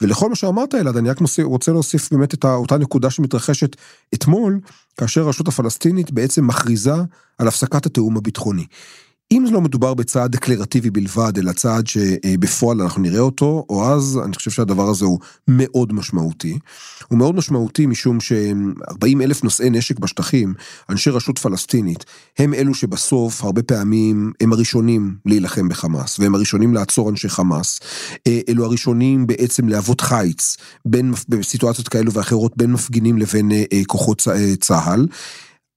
ולכל 0.00 0.28
מה 0.28 0.34
שאמרת 0.34 0.74
אלעד, 0.74 0.96
אני 0.96 1.10
רק 1.10 1.18
רוצה 1.42 1.72
להוסיף 1.72 2.12
באמת 2.12 2.34
את 2.34 2.44
אותה 2.44 2.78
נקודה 2.78 3.10
שמתרחשת 3.10 3.76
אתמול, 4.14 4.60
כאשר 4.96 5.20
הרשות 5.20 5.48
הפלסטינית 5.48 6.10
בעצם 6.10 6.46
מכריזה 6.46 6.94
על 7.38 7.48
הפסקת 7.48 7.86
התיאום 7.86 8.16
הביטחוני. 8.16 8.66
אם 9.32 9.44
לא 9.50 9.60
מדובר 9.60 9.94
בצעד 9.94 10.32
דקלרטיבי 10.32 10.90
בלבד, 10.90 11.38
אלא 11.38 11.52
צעד 11.52 11.86
שבפועל 11.86 12.80
אנחנו 12.80 13.02
נראה 13.02 13.20
אותו, 13.20 13.66
או 13.68 13.92
אז 13.92 14.18
אני 14.24 14.34
חושב 14.34 14.50
שהדבר 14.50 14.88
הזה 14.88 15.04
הוא 15.04 15.18
מאוד 15.48 15.92
משמעותי. 15.92 16.58
הוא 17.08 17.18
מאוד 17.18 17.34
משמעותי 17.34 17.86
משום 17.86 18.20
ש-40 18.20 19.22
אלף 19.22 19.44
נושאי 19.44 19.70
נשק 19.70 19.98
בשטחים, 19.98 20.54
אנשי 20.90 21.10
רשות 21.10 21.38
פלסטינית, 21.38 22.04
הם 22.38 22.54
אלו 22.54 22.74
שבסוף 22.74 23.44
הרבה 23.44 23.62
פעמים 23.62 24.32
הם 24.40 24.52
הראשונים 24.52 25.16
להילחם 25.26 25.68
בחמאס, 25.68 26.18
והם 26.18 26.34
הראשונים 26.34 26.74
לעצור 26.74 27.10
אנשי 27.10 27.28
חמאס. 27.28 27.80
אה, 28.26 28.40
אלו 28.48 28.64
הראשונים 28.64 29.26
בעצם 29.26 29.68
להוות 29.68 30.00
חיץ, 30.00 30.56
בין, 30.84 31.12
בסיטואציות 31.28 31.88
כאלו 31.88 32.12
ואחרות, 32.12 32.56
בין 32.56 32.72
מפגינים 32.72 33.18
לבין 33.18 33.52
אה, 33.52 33.64
אה, 33.72 33.80
כוחות 33.86 34.28
צה"ל. 34.60 35.06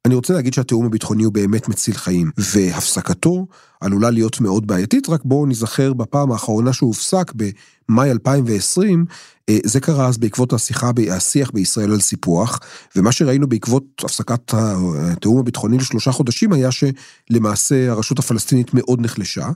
אני 0.05 0.15
רוצה 0.15 0.33
להגיד 0.33 0.53
שהתיאום 0.53 0.85
הביטחוני 0.85 1.23
הוא 1.23 1.33
באמת 1.33 1.67
מציל 1.67 1.93
חיים, 1.93 2.31
והפסקתו 2.37 3.47
עלולה 3.81 4.09
להיות 4.09 4.41
מאוד 4.41 4.67
בעייתית, 4.67 5.09
רק 5.09 5.21
בואו 5.23 5.45
נזכר 5.45 5.93
בפעם 5.93 6.31
האחרונה 6.31 6.73
שהוא 6.73 6.87
הופסק 6.87 7.31
במאי 7.35 8.11
2020, 8.11 9.05
אה, 9.49 9.57
זה 9.63 9.79
קרה 9.79 10.07
אז 10.07 10.17
בעקבות 10.17 10.53
השיחה, 10.53 10.91
השיח 11.11 11.51
בישראל 11.51 11.91
על 11.91 11.99
סיפוח, 11.99 12.59
ומה 12.95 13.11
שראינו 13.11 13.47
בעקבות 13.47 13.83
הפסקת 14.03 14.53
התיאום 14.53 15.39
הביטחוני 15.39 15.77
לשלושה 15.77 16.11
חודשים 16.11 16.53
היה 16.53 16.69
שלמעשה 16.71 17.91
הרשות 17.91 18.19
הפלסטינית 18.19 18.73
מאוד 18.73 19.01
נחלשה, 19.01 19.49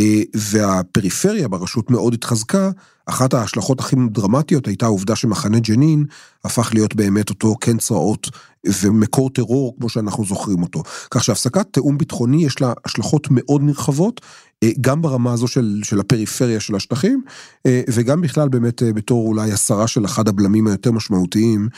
אה, 0.00 0.22
והפריפריה 0.34 1.48
ברשות 1.48 1.90
מאוד 1.90 2.14
התחזקה, 2.14 2.70
אחת 3.06 3.34
ההשלכות 3.34 3.80
הכי 3.80 3.96
דרמטיות 4.10 4.66
הייתה 4.66 4.86
העובדה 4.86 5.16
שמחנה 5.16 5.58
ג'נין 5.58 6.04
הפך 6.44 6.70
להיות 6.74 6.94
באמת 6.94 7.30
אותו 7.30 7.56
קן 7.56 7.78
צרעות 7.78 8.28
ומקור 8.66 9.30
טרור 9.30 9.76
כמו 9.78 9.88
שאנחנו 9.88 10.24
זוכרים 10.24 10.62
אותו. 10.62 10.82
כך 11.10 11.24
שהפסקת 11.24 11.66
תיאום 11.72 11.98
ביטחוני 11.98 12.44
יש 12.44 12.60
לה 12.60 12.72
השלכות 12.84 13.28
מאוד 13.30 13.62
נרחבות, 13.62 14.20
אה, 14.62 14.70
גם 14.80 15.02
ברמה 15.02 15.32
הזו 15.32 15.48
של, 15.48 15.80
של 15.82 16.00
הפריפריה 16.00 16.60
של 16.60 16.74
השטחים, 16.74 17.22
אה, 17.66 17.82
וגם 17.90 18.20
בכלל 18.20 18.48
באמת 18.48 18.82
בתור 18.94 19.28
אולי 19.28 19.52
הסרה 19.52 19.86
של 19.86 20.04
אחד 20.04 20.28
הבלמים 20.28 20.66
היותר 20.66 20.92
משמעותיים 20.92 21.68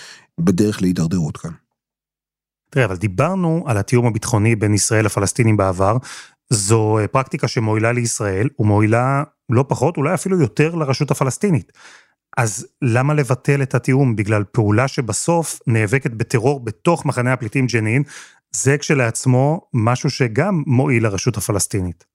בדרך 0.41 0.83
להידרדרות 0.83 1.37
כאן. 1.37 1.51
תראה, 2.71 2.85
אבל 2.85 2.97
דיברנו 2.97 3.65
על 3.67 3.77
התיאום 3.77 4.07
הביטחוני 4.07 4.57
בין 4.57 4.75
ישראל 4.75 5.05
לפלסטינים 5.05 5.57
בעבר, 5.57 5.97
זו 6.51 6.99
אה, 6.99 7.09
פרקטיקה 7.09 7.49
שמועילה 7.49 7.93
לישראל 7.93 8.49
ומועילה 8.59 9.23
לא 9.51 9.65
פחות, 9.69 9.97
אולי 9.97 10.15
אפילו 10.15 10.41
יותר 10.41 10.75
לרשות 10.75 11.11
הפלסטינית. 11.11 11.73
אז 12.37 12.67
למה 12.83 13.15
לבטל 13.15 13.63
את 13.63 13.75
התיאום 13.75 14.17
בגלל 14.17 14.45
פעולה 14.45 14.89
שבסוף 14.89 15.61
נאבקת 15.67 16.11
בטרור 16.11 16.65
בתוך 16.65 17.07
מחנה 17.07 17.33
הפליטים 17.33 17.67
ג'נין? 17.67 18.03
זה 18.53 18.79
כשלעצמו 18.79 19.61
משהו 19.75 20.11
שגם 20.11 20.63
מועיל 20.67 21.03
לרשות 21.05 21.37
הפלסטינית. 21.37 22.12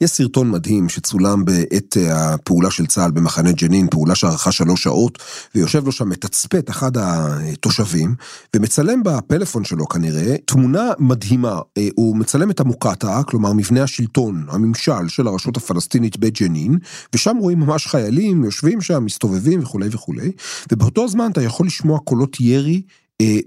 יש 0.00 0.10
סרטון 0.10 0.50
מדהים 0.50 0.88
שצולם 0.88 1.44
בעת 1.44 1.96
אה, 1.96 2.34
הפעולה 2.34 2.70
של 2.70 2.86
צה"ל 2.86 3.10
במחנה 3.10 3.52
ג'נין, 3.52 3.88
פעולה 3.90 4.14
שארכה 4.14 4.52
שלוש 4.52 4.82
שעות, 4.82 5.18
ויושב 5.54 5.84
לו 5.84 5.92
שם 5.92 6.08
מתצפת 6.08 6.70
אחד 6.70 6.90
התושבים, 6.96 8.14
ומצלם 8.56 9.02
בפלאפון 9.02 9.64
שלו 9.64 9.88
כנראה 9.88 10.36
תמונה 10.44 10.90
מדהימה. 10.98 11.60
אה, 11.78 11.88
הוא 11.94 12.16
מצלם 12.16 12.50
את 12.50 12.60
המוקטעה, 12.60 13.22
כלומר 13.22 13.52
מבנה 13.52 13.82
השלטון, 13.82 14.46
הממשל 14.48 15.08
של 15.08 15.26
הרשות 15.26 15.56
הפלסטינית 15.56 16.16
בג'נין, 16.16 16.78
ושם 17.14 17.36
רואים 17.40 17.60
ממש 17.60 17.86
חיילים 17.86 18.44
יושבים 18.44 18.80
שם, 18.80 19.04
מסתובבים 19.04 19.62
וכולי 19.62 19.88
וכולי, 19.90 20.32
ובאותו 20.72 21.08
זמן 21.08 21.30
אתה 21.30 21.42
יכול 21.42 21.66
לשמוע 21.66 21.98
קולות 21.98 22.40
ירי 22.40 22.82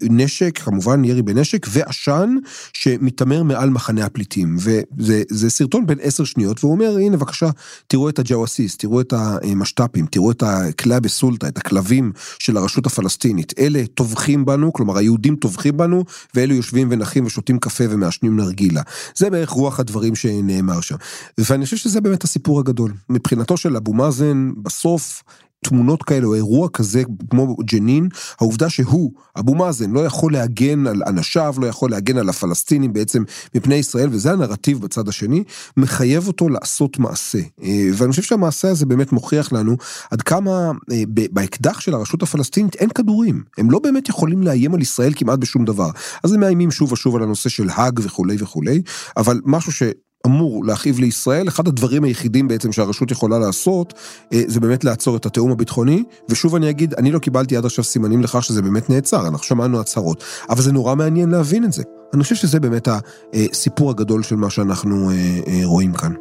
נשק, 0.10 0.60
כמובן 0.64 1.06
ירי 1.06 1.22
בנשק, 1.22 1.68
ועשן 1.70 2.36
שמתעמר 2.74 3.44
מעל 3.44 3.70
מחנה 3.70 4.06
הפליטים. 4.06 4.58
וזה 4.98 5.50
סרטון 5.50 5.86
בין 5.86 5.98
עשר 6.02 6.24
שניות, 6.24 6.64
והוא 6.64 6.74
אומר, 6.74 6.98
הנה 6.98 7.18
בבקשה, 7.18 7.50
תראו 7.88 8.10
את 8.10 8.20
הג'וואסיס, 8.20 8.78
תראו 8.78 9.02
את 9.02 9.14
המשת"פים, 9.14 10.06
תראו 10.06 10.32
את 10.32 10.44
הכלא 10.44 11.00
בסולטה, 11.00 11.48
את 11.48 11.58
הכלבים 11.58 12.12
של 12.40 12.58
הרשות 12.58 12.86
הפלסטינית. 12.86 13.54
אלה 13.60 13.84
טובחים 13.94 14.46
בנו, 14.46 14.74
כלומר 14.74 14.98
היהודים 14.98 15.36
טובחים 15.36 15.78
בנו, 15.78 16.04
ואלו 16.36 16.56
יושבים 16.56 16.88
ונחים 16.92 17.26
ושותים 17.26 17.60
קפה 17.60 17.84
ומעשנים 17.90 18.36
נרגילה. 18.36 18.82
זה 19.16 19.30
בערך 19.30 19.50
רוח 19.50 19.80
הדברים 19.80 20.16
שנאמר 20.16 20.82
שם. 20.82 20.96
ואני 21.38 21.66
חושב 21.66 21.78
שזה 21.78 22.02
באמת 22.02 22.24
הסיפור 22.24 22.60
הגדול. 22.60 22.94
מבחינתו 23.10 23.58
של 23.58 23.76
אבו 23.76 23.94
מאזן, 23.94 24.52
בסוף, 24.58 25.24
תמונות 25.66 26.04
כאלה 26.04 26.26
או 26.26 26.36
אירוע 26.36 26.70
כזה 26.70 27.04
כמו 27.30 27.56
ג'נין, 27.56 28.10
העובדה 28.40 28.70
שהוא, 28.70 29.12
אבו 29.40 29.56
מאזן, 29.56 29.92
לא 29.92 30.06
יכול 30.06 30.34
להגן 30.34 30.88
על 30.88 31.02
אנשיו, 31.08 31.56
לא 31.58 31.68
יכול 31.68 31.92
להגן 31.92 32.18
על 32.18 32.30
הפלסטינים 32.30 32.94
בעצם 32.94 33.24
מפני 33.56 33.76
ישראל, 33.76 34.10
וזה 34.12 34.32
הנרטיב 34.32 34.82
בצד 34.82 35.08
השני, 35.08 35.44
מחייב 35.78 36.28
אותו 36.28 36.50
לעשות 36.50 37.00
מעשה. 37.00 37.40
אה, 37.64 37.90
ואני 37.94 38.12
חושב 38.12 38.22
שהמעשה 38.22 38.70
הזה 38.70 38.86
באמת 38.86 39.12
מוכיח 39.12 39.54
לנו 39.54 39.76
עד 40.12 40.22
כמה 40.22 40.72
אה, 40.92 41.04
באקדח 41.08 41.80
של 41.80 41.94
הרשות 41.94 42.24
הפלסטינית 42.24 42.76
אין 42.76 42.90
כדורים. 42.90 43.44
הם 43.58 43.72
לא 43.72 43.80
באמת 43.80 44.10
יכולים 44.10 44.44
לאיים 44.44 44.74
על 44.74 44.82
ישראל 44.82 45.14
כמעט 45.16 45.40
בשום 45.40 45.66
דבר. 45.66 45.90
אז 46.24 46.34
הם 46.34 46.40
מאיימים 46.40 46.72
שוב 46.72 46.92
ושוב 46.92 47.16
על 47.16 47.24
הנושא 47.24 47.50
של 47.50 47.68
האג 47.72 48.00
וכולי 48.04 48.36
וכולי, 48.40 48.82
אבל 49.18 49.42
משהו 49.46 49.72
ש... 49.72 49.84
אמור 50.26 50.66
להכאיב 50.66 51.00
לישראל, 51.00 51.48
אחד 51.48 51.68
הדברים 51.68 52.04
היחידים 52.04 52.48
בעצם 52.48 52.72
שהרשות 52.72 53.12
יכולה 53.12 53.40
לעשות, 53.40 53.94
אה, 54.34 54.42
זה 54.48 54.60
באמת 54.60 54.84
לעצור 54.84 55.18
את 55.18 55.26
התיאום 55.26 55.52
הביטחוני, 55.52 56.04
ושוב 56.30 56.56
אני 56.56 56.70
אגיד, 56.70 56.94
אני 56.94 57.12
לא 57.12 57.20
קיבלתי 57.20 57.58
עד 57.58 57.66
עכשיו 57.66 57.84
סימנים 57.84 58.22
לכך 58.22 58.44
שזה 58.44 58.62
באמת 58.62 58.90
נעצר, 58.90 59.28
אנחנו 59.28 59.46
שמענו 59.46 59.80
הצהרות, 59.80 60.24
אבל 60.50 60.62
זה 60.62 60.72
נורא 60.72 60.96
מעניין 60.96 61.30
להבין 61.30 61.64
את 61.64 61.74
זה. 61.74 61.84
אני 62.14 62.24
חושב 62.24 62.36
שזה 62.36 62.60
באמת 62.60 62.88
הסיפור 63.34 63.90
הגדול 63.90 64.24
של 64.24 64.36
מה 64.36 64.50
שאנחנו 64.50 65.10
אה, 65.10 65.16
אה, 65.48 65.62
רואים 65.64 65.94
כאן. 65.94 66.14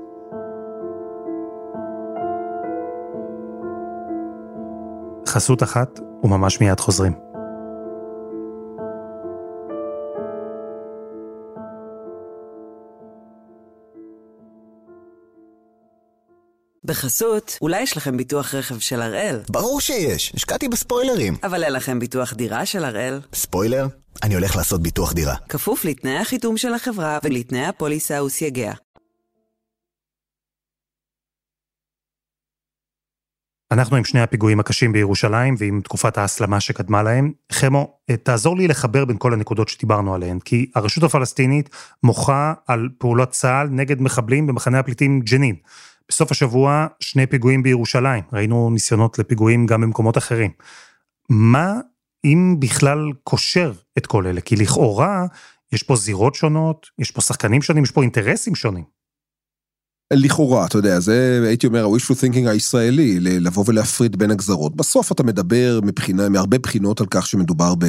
חסות 5.28 5.62
אחת, 5.62 6.00
וממש 6.24 6.60
מיד 6.60 6.80
חוזרים. 6.80 7.27
בחסות, 16.88 17.59
אולי 17.62 17.80
יש 17.80 17.97
לכם 17.97 18.16
ביטוח 18.16 18.54
רכב 18.54 18.78
של 18.78 19.02
הראל? 19.02 19.40
ברור 19.50 19.80
שיש, 19.80 20.33
השקעתי 20.35 20.68
בספוילרים. 20.68 21.37
אבל 21.42 21.64
אין 21.64 21.73
לכם 21.73 21.99
ביטוח 21.99 22.33
דירה 22.33 22.66
של 22.66 22.85
הראל. 22.85 23.21
ספוילר? 23.35 23.87
אני 24.23 24.35
הולך 24.35 24.57
לעשות 24.57 24.83
ביטוח 24.83 25.12
דירה. 25.12 25.35
כפוף 25.49 25.85
לתנאי 25.85 26.18
החיתום 26.18 26.57
של 26.57 26.75
החברה 26.75 27.18
ולתנאי 27.25 27.66
הפוליסה 27.66 28.23
וסייגיה. 28.25 28.73
אנחנו 33.73 33.97
עם 33.97 34.04
שני 34.04 34.21
הפיגועים 34.21 34.61
הקשים 34.61 34.92
בירושלים 34.92 35.54
ועם 35.59 35.80
תקופת 35.85 36.18
ההסלמה 36.18 36.61
שקדמה 36.61 37.02
להם. 37.02 37.33
חמו, 37.52 37.99
אה, 38.11 38.16
תעזור 38.16 38.57
לי 38.57 38.68
לחבר 38.68 39.04
בין 39.04 39.16
כל 39.18 39.33
הנקודות 39.33 39.68
שדיברנו 39.68 40.14
עליהן, 40.14 40.38
כי 40.38 40.71
הרשות 40.75 41.04
הפלסטינית 41.04 41.71
מוחה 42.02 42.52
על 42.66 42.88
פעולות 42.99 43.30
צה"ל 43.30 43.68
נגד 43.71 44.02
מחבלים 44.02 44.47
במחנה 44.47 44.78
הפליטים 44.78 45.21
ג'נין. 45.21 45.57
בסוף 46.08 46.30
השבוע 46.30 46.86
שני 47.00 47.26
פיגועים 47.26 47.62
בירושלים, 47.62 48.24
ראינו 48.32 48.70
ניסיונות 48.70 49.18
לפיגועים 49.18 49.66
גם 49.66 49.80
במקומות 49.80 50.18
אחרים. 50.18 50.50
מה, 51.28 51.80
אם 52.24 52.56
בכלל, 52.58 52.98
קושר 53.24 53.72
את 53.98 54.06
כל 54.06 54.26
אלה? 54.26 54.40
כי 54.40 54.56
לכאורה, 54.56 55.26
יש 55.72 55.82
פה 55.82 55.96
זירות 55.96 56.34
שונות, 56.34 56.86
יש 56.98 57.10
פה 57.10 57.20
שחקנים 57.20 57.62
שונים, 57.62 57.84
יש 57.84 57.90
פה 57.90 58.02
אינטרסים 58.02 58.54
שונים. 58.54 58.84
לכאורה, 60.12 60.66
אתה 60.66 60.78
יודע, 60.78 61.00
זה 61.00 61.44
הייתי 61.46 61.66
אומר 61.66 61.84
ה-wishful 61.84 62.14
thinking 62.14 62.48
הישראלי, 62.48 63.20
לבוא 63.20 63.64
ולהפריד 63.66 64.16
בין 64.16 64.30
הגזרות. 64.30 64.76
בסוף 64.76 65.12
אתה 65.12 65.22
מדבר 65.22 65.80
מבחינה, 65.82 66.28
מהרבה 66.28 66.58
בחינות 66.58 67.00
על 67.00 67.06
כך 67.10 67.26
שמדובר 67.26 67.74
ב... 67.74 67.84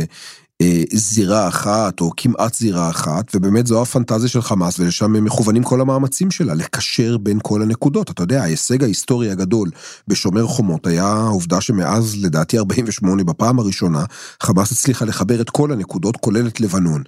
זירה 0.94 1.48
אחת 1.48 2.02
או 2.02 2.12
כמעט 2.18 2.56
זירה 2.56 2.90
אחת 2.90 3.36
ובאמת 3.36 3.68
זו 3.68 3.82
הפנטזיה 3.82 4.30
של 4.30 4.42
חמאס 4.42 4.80
ולשם 4.80 5.24
מכוונים 5.24 5.64
כל 5.64 5.82
המאמצים 5.82 6.32
שלה 6.32 6.54
לקשר 6.54 7.18
בין 7.18 7.40
כל 7.44 7.62
הנקודות. 7.62 8.12
אתה 8.12 8.24
יודע 8.24 8.42
ההישג 8.42 8.84
ההיסטורי 8.84 9.32
הגדול 9.32 9.70
בשומר 10.08 10.48
חומות 10.48 10.88
היה 10.88 11.06
העובדה 11.06 11.62
שמאז 11.62 12.16
לדעתי 12.22 12.58
48 12.58 13.24
בפעם 13.24 13.60
הראשונה 13.60 14.06
חמאס 14.44 14.72
הצליחה 14.72 15.06
לחבר 15.06 15.42
את 15.42 15.50
כל 15.50 15.72
הנקודות 15.72 16.18
כולל 16.18 16.48
את 16.48 16.60
לבנון. 16.62 17.04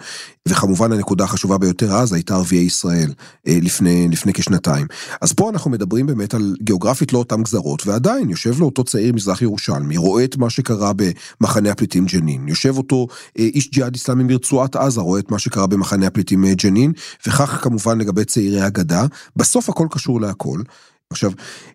וכמובן 0.48 0.91
הנקודה 0.91 1.24
החשובה 1.24 1.58
ביותר 1.58 1.93
אז 1.93 2.13
הייתה 2.13 2.36
ערביי 2.36 2.60
ישראל 2.60 3.13
אה, 3.48 3.58
לפני 3.62 4.08
לפני 4.12 4.34
כשנתיים. 4.34 4.88
אז 5.22 5.34
פה 5.34 5.50
אנחנו 5.50 5.72
מדברים 5.72 6.05
באמת 6.05 6.34
על 6.34 6.55
גיאוגרפית 6.62 7.13
לא 7.13 7.20
אותם 7.20 7.43
גזרות 7.43 7.88
ועדיין 7.88 8.29
יושב 8.29 8.60
לו 8.60 8.65
אותו 8.65 8.84
צעיר 8.84 9.13
מזרח 9.13 9.41
ירושלמי 9.41 9.98
רואה 9.98 10.24
את 10.24 10.38
מה 10.38 10.50
שקרה 10.50 10.91
במחנה 10.93 11.72
הפליטים 11.72 12.05
ג'נין 12.05 12.48
יושב 12.48 12.77
אותו 12.77 13.08
איש 13.48 13.72
ג'יהאד 13.72 13.94
איסלאמי 13.94 14.24
מרצועת 14.24 14.76
עזה 14.76 15.02
רואה 15.02 15.20
את 15.20 15.32
מה 15.32 15.40
שקרה 15.40 15.68
במחנה 15.68 16.08
הפליטים 16.08 16.46
אה, 16.46 16.54
ג'נין, 16.54 16.94
וכך 17.28 17.60
כמובן 17.62 17.98
לגבי 17.98 18.26
צעירי 18.26 18.62
הגדה, 18.62 19.06
בסוף 19.36 19.70
הכל 19.70 19.88
קשור 19.92 20.22
להכל. 20.22 20.62
עכשיו, 21.12 21.32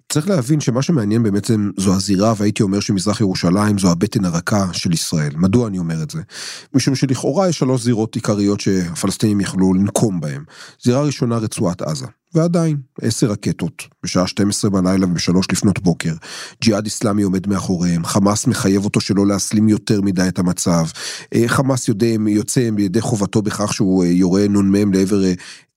צריך 0.09 0.28
להבין 0.28 0.61
שמה 0.61 0.83
שמעניין 0.83 1.23
באמת 1.23 1.50
זו 1.76 1.95
הזירה, 1.95 2.35
והייתי 2.37 2.62
אומר 2.62 2.81
שמזרח 2.81 3.21
ירושלים 3.21 3.78
זו 3.78 3.90
הבטן 3.90 4.25
הרכה 4.25 4.73
של 4.73 4.93
ישראל. 4.93 5.33
מדוע 5.37 5.69
אני 5.69 5.78
אומר 5.78 6.02
את 6.02 6.11
זה? 6.11 6.21
משום 6.75 6.95
שלכאורה 6.95 7.49
יש 7.49 7.59
שלוש 7.59 7.83
זירות 7.83 8.14
עיקריות 8.14 8.61
שהפלסטינים 8.61 9.40
יכלו 9.40 9.75
לנקום 9.75 10.21
בהן. 10.21 10.45
זירה 10.83 11.02
ראשונה 11.02 11.37
רצועת 11.37 11.83
עזה. 11.83 12.07
ועדיין, 12.35 12.76
עשר 13.02 13.26
רקטות, 13.26 13.83
בשעה 14.02 14.26
12 14.26 14.71
בלילה 14.71 15.07
ובשלוש 15.07 15.47
לפנות 15.52 15.78
בוקר. 15.83 16.12
ג'יהאד 16.62 16.85
איסלאמי 16.85 17.23
עומד 17.23 17.49
מאחוריהם, 17.49 18.05
חמאס 18.05 18.47
מחייב 18.47 18.85
אותו 18.85 19.00
שלא 19.00 19.26
להסלים 19.26 19.69
יותר 19.69 20.00
מדי 20.00 20.28
את 20.28 20.38
המצב. 20.38 20.87
אה, 21.35 21.45
חמאס 21.47 21.88
יודע, 21.88 22.07
יוצא 22.28 22.71
בידי 22.71 23.00
חובתו 23.00 23.43
בכך 23.43 23.73
שהוא 23.73 24.05
אה, 24.05 24.09
יורה 24.09 24.49
נ"מ 24.49 24.93
לעבר 24.93 25.25
אה, 25.25 25.33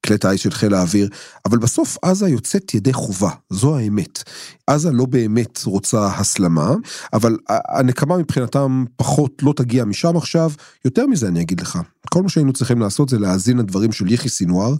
כלי 0.05 0.17
טיס 0.17 0.41
של 0.41 0.51
חיל 0.51 0.73
האוויר, 0.73 1.09
אבל 1.45 1.57
בסוף 1.57 1.97
עזה 2.01 2.29
יוצאת 2.29 2.73
ידי 2.73 2.93
חובה, 2.93 3.29
זו 3.49 3.77
האמת. 3.77 4.23
עזה 4.67 4.91
לא 4.91 5.05
באמת 5.05 5.59
רוצה 5.65 6.07
הסלמה, 6.07 6.73
אבל 7.13 7.37
הנקמה 7.49 8.17
מבחינתם 8.17 8.85
פחות 8.95 9.43
לא 9.43 9.53
תגיע 9.55 9.85
משם 9.85 10.17
עכשיו, 10.17 10.51
יותר 10.85 11.07
מזה 11.07 11.27
אני 11.27 11.41
אגיד 11.41 11.61
לך. 11.61 11.79
כל 12.09 12.23
מה 12.23 12.29
שהיינו 12.29 12.53
צריכים 12.53 12.79
לעשות 12.79 13.09
זה 13.09 13.19
להאזין 13.19 13.57
לדברים 13.57 13.91
של 13.91 14.11
יחי 14.11 14.29
סינואר 14.29 14.73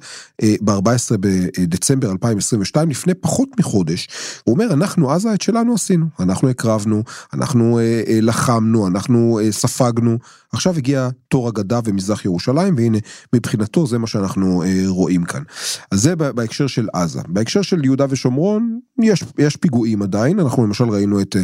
אה, 0.43 0.55
ב-14 0.62 1.17
בדצמבר 1.19 2.12
2022, 2.12 2.89
לפני 2.89 3.13
פחות 3.13 3.50
מחודש. 3.59 4.07
הוא 4.43 4.53
אומר, 4.53 4.74
אנחנו 4.74 5.12
עזה 5.12 5.34
את 5.34 5.41
שלנו 5.41 5.73
עשינו, 5.73 6.06
אנחנו 6.19 6.49
הקרבנו, 6.49 7.04
אנחנו 7.34 7.80
אה, 7.80 8.01
אה, 8.08 8.19
לחמנו, 8.21 8.88
אנחנו 8.88 9.39
ספגנו, 9.51 10.17
עכשיו 10.54 10.77
הגיע 10.77 11.10
תור 11.27 11.47
הגדה 11.47 11.80
ומזרח 11.84 12.25
ירושלים, 12.25 12.75
והנה, 12.77 12.97
מבחינתו 13.34 13.88
זה 13.88 13.97
מה 13.97 14.08
שאנחנו 14.08 14.63
רואים 14.88 15.23
כאן. 15.23 15.43
אז 15.91 16.01
זה 16.01 16.15
בהקשר 16.15 16.67
של 16.67 16.88
עזה. 16.93 17.21
בהקשר 17.27 17.62
של 17.62 17.86
יהודה 17.86 18.06
ושומרון, 18.10 18.80
יש, 19.01 19.23
יש 19.38 19.56
פיגועים 19.56 20.01
עדיין, 20.01 20.39
אנחנו 20.39 20.63
למשל 20.63 20.84
ראינו 20.84 21.21
את 21.21 21.36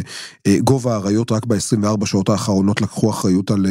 גובה 0.58 0.94
האריות 0.94 1.32
רק 1.32 1.46
ב-24 1.46 2.06
שעות 2.06 2.28
האחרונות 2.28 2.80
לקחו 2.80 3.10
אחריות 3.10 3.50
על 3.50 3.66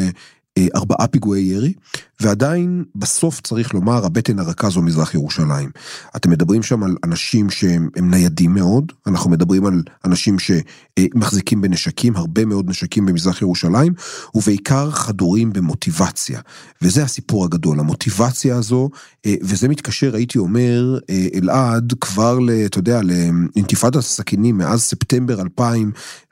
ארבעה 0.75 1.07
פיגועי 1.07 1.41
ירי, 1.41 1.73
ועדיין 2.19 2.83
בסוף 2.95 3.41
צריך 3.41 3.73
לומר 3.73 4.05
הבטן 4.05 4.39
הרכה 4.39 4.69
זו 4.69 4.81
מזרח 4.81 5.13
ירושלים. 5.13 5.69
אתם 6.15 6.29
מדברים 6.29 6.63
שם 6.63 6.83
על 6.83 6.95
אנשים 7.03 7.49
שהם 7.49 7.89
ניידים 7.95 8.53
מאוד, 8.53 8.91
אנחנו 9.07 9.29
מדברים 9.29 9.65
על 9.65 9.83
אנשים 10.05 10.37
שמחזיקים 10.39 11.61
בנשקים, 11.61 12.15
הרבה 12.15 12.45
מאוד 12.45 12.69
נשקים 12.69 13.05
במזרח 13.05 13.41
ירושלים, 13.41 13.93
ובעיקר 14.35 14.91
חדורים 14.91 15.53
במוטיבציה. 15.53 16.39
וזה 16.81 17.03
הסיפור 17.03 17.45
הגדול, 17.45 17.79
המוטיבציה 17.79 18.55
הזו, 18.55 18.89
אה, 19.25 19.35
וזה 19.41 19.67
מתקשר, 19.67 20.15
הייתי 20.15 20.37
אומר, 20.37 20.97
אה, 21.09 21.27
אלעד, 21.35 21.93
כבר, 22.01 22.37
אתה 22.65 22.79
יודע, 22.79 23.01
לאינתיפאדת 23.01 23.95
הסכינים 23.95 24.57
מאז 24.57 24.81
ספטמבר 24.81 25.41
2015, 25.41 26.24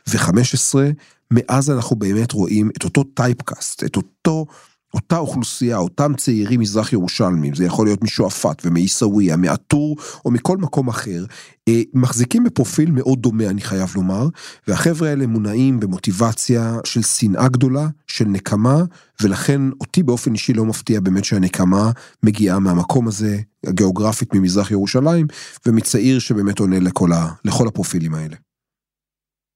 מאז 1.31 1.71
אנחנו 1.71 1.95
באמת 1.95 2.31
רואים 2.31 2.69
את 2.77 2.83
אותו 2.83 3.03
טייפקאסט, 3.03 3.83
את 3.83 3.95
אותו, 3.95 4.45
אותה 4.93 5.17
אוכלוסייה, 5.17 5.77
אותם 5.77 6.13
צעירים 6.17 6.59
מזרח 6.59 6.93
ירושלמים, 6.93 7.55
זה 7.55 7.65
יכול 7.65 7.87
להיות 7.87 8.03
משועפאט 8.03 8.61
ומעיסאוויה, 8.65 9.37
מעטור 9.37 9.97
או 10.25 10.31
מכל 10.31 10.57
מקום 10.57 10.87
אחר, 10.87 11.25
אה, 11.67 11.81
מחזיקים 11.93 12.43
בפרופיל 12.43 12.91
מאוד 12.91 13.21
דומה 13.21 13.45
אני 13.49 13.61
חייב 13.61 13.91
לומר, 13.95 14.27
והחבר'ה 14.67 15.09
האלה 15.09 15.27
מונעים 15.27 15.79
במוטיבציה 15.79 16.77
של 16.83 17.01
שנאה 17.01 17.47
גדולה, 17.47 17.87
של 18.07 18.25
נקמה, 18.25 18.83
ולכן 19.21 19.61
אותי 19.81 20.03
באופן 20.03 20.33
אישי 20.33 20.53
לא 20.53 20.65
מפתיע 20.65 20.99
באמת 20.99 21.25
שהנקמה 21.25 21.91
מגיעה 22.23 22.59
מהמקום 22.59 23.07
הזה, 23.07 23.39
הגיאוגרפית 23.65 24.33
ממזרח 24.33 24.71
ירושלים, 24.71 25.27
ומצעיר 25.65 26.19
שבאמת 26.19 26.59
עונה 26.59 26.79
לכל, 26.79 27.11
ה, 27.11 27.27
לכל 27.45 27.67
הפרופילים 27.67 28.13
האלה. 28.13 28.35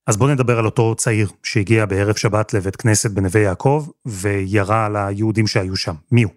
אז 0.08 0.17
בואו 0.17 0.30
נדבר 0.30 0.60
על 0.60 0.65
אותו 0.65 0.96
צעיר 0.96 1.30
שהגיע 1.43 1.86
בערב 1.86 2.15
שבת 2.15 2.54
לבית 2.54 2.76
כנסת 2.76 3.12
בנווה 3.12 3.41
יעקב 3.41 3.88
וירה 4.06 4.86
על 4.86 4.96
היהודים 4.96 5.48
שהיו 5.48 5.76
שם. 5.76 5.93
מי 6.12 6.24
הוא? 6.24 6.32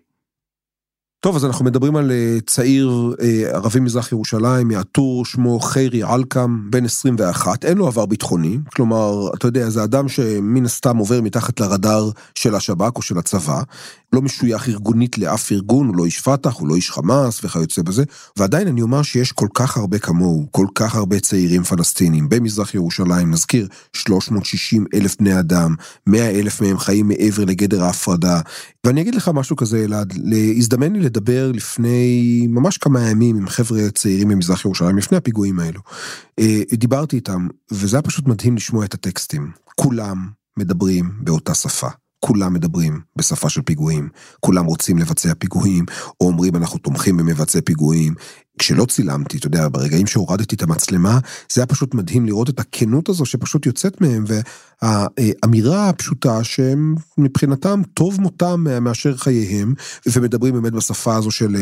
טוב, 1.20 1.36
אז 1.36 1.44
אנחנו 1.44 1.64
מדברים 1.64 1.96
על 1.96 2.10
אה, 2.12 2.38
צעיר 2.46 3.14
אה, 3.22 3.50
ערבי 3.52 3.80
מזרח 3.80 4.12
ירושלים, 4.12 4.68
מעטור, 4.68 5.24
שמו 5.24 5.60
חיירי 5.60 6.04
אלקם, 6.04 6.70
בן 6.70 6.84
21, 6.84 7.64
אין 7.64 7.78
לו 7.78 7.86
עבר 7.86 8.06
ביטחוני, 8.06 8.58
כלומר, 8.74 9.30
אתה 9.34 9.46
יודע, 9.46 9.70
זה 9.70 9.84
אדם 9.84 10.08
שמן 10.08 10.64
הסתם 10.64 10.96
עובר 10.96 11.20
מתחת 11.20 11.60
לרדאר 11.60 12.10
של 12.34 12.54
השב"כ 12.54 12.96
או 12.96 13.02
של 13.02 13.18
הצבא, 13.18 13.62
לא 14.12 14.22
משוייך 14.22 14.68
ארגונית 14.68 15.18
לאף 15.18 15.52
ארגון, 15.52 15.86
הוא 15.86 15.96
לא 15.96 16.04
איש 16.04 16.20
פת"ח, 16.20 16.54
הוא 16.54 16.68
לא 16.68 16.74
איש 16.74 16.90
חמאס 16.90 17.44
וכיוצא 17.44 17.82
בזה, 17.82 18.04
ועדיין 18.36 18.68
אני 18.68 18.82
אומר 18.82 19.02
שיש 19.02 19.32
כל 19.32 19.46
כך 19.54 19.76
הרבה 19.76 19.98
כמוהו, 19.98 20.48
כל 20.50 20.66
כך 20.74 20.94
הרבה 20.94 21.20
צעירים 21.20 21.62
פלסטינים 21.62 22.28
במזרח 22.28 22.74
ירושלים, 22.74 23.30
נזכיר, 23.30 23.68
360 23.92 24.84
אלף 24.94 25.16
בני 25.18 25.38
אדם, 25.38 25.74
100 26.06 26.30
אלף 26.30 26.60
מהם 26.60 26.78
חיים 26.78 27.08
מעבר 27.08 27.44
לגדר 27.44 27.84
ההפרדה, 27.84 28.40
ואני 28.86 29.00
אגיד 29.00 29.14
לך 29.14 29.30
משהו 29.34 29.56
כזה, 29.56 29.84
אלעד, 29.84 30.14
הזדמן 30.56 30.92
לי 30.92 31.00
לדבר 31.00 31.52
לפני 31.52 32.46
ממש 32.48 32.78
כמה 32.78 33.00
ימים 33.00 33.36
עם 33.36 33.48
חבר'ה 33.48 33.90
צעירים 33.90 34.28
ממזרח 34.28 34.64
ירושלים, 34.64 34.98
לפני 34.98 35.18
הפיגועים 35.18 35.60
האלו. 35.60 35.80
אה, 36.38 36.60
דיברתי 36.74 37.16
איתם, 37.16 37.48
וזה 37.70 37.96
היה 37.96 38.02
פשוט 38.02 38.28
מדהים 38.28 38.56
לשמוע 38.56 38.84
את 38.84 38.94
הטקסטים. 38.94 39.50
כולם 39.76 40.28
מדברים 40.56 41.10
באותה 41.20 41.54
שפה. 41.54 41.88
כולם 42.20 42.54
מדברים 42.54 43.00
בשפה 43.16 43.48
של 43.48 43.62
פיגועים, 43.62 44.08
כולם 44.40 44.64
רוצים 44.64 44.98
לבצע 44.98 45.32
פיגועים, 45.38 45.84
או 46.20 46.26
אומרים 46.26 46.56
אנחנו 46.56 46.78
תומכים 46.78 47.16
במבצעי 47.16 47.62
פיגועים. 47.62 48.14
כשלא 48.58 48.84
צילמתי, 48.84 49.38
אתה 49.38 49.46
יודע, 49.46 49.68
ברגעים 49.68 50.06
שהורדתי 50.06 50.54
את 50.54 50.62
המצלמה, 50.62 51.18
זה 51.52 51.60
היה 51.60 51.66
פשוט 51.66 51.94
מדהים 51.94 52.26
לראות 52.26 52.48
את 52.48 52.60
הכנות 52.60 53.08
הזו 53.08 53.26
שפשוט 53.26 53.66
יוצאת 53.66 54.00
מהם, 54.00 54.24
והאמירה 54.82 55.88
הפשוטה 55.88 56.44
שהם 56.44 56.94
מבחינתם 57.18 57.82
טוב 57.94 58.20
מותם 58.20 58.64
מאשר 58.80 59.16
חייהם, 59.16 59.74
ומדברים 60.06 60.54
באמת 60.54 60.72
בשפה 60.72 61.16
הזו 61.16 61.30
של 61.30 61.56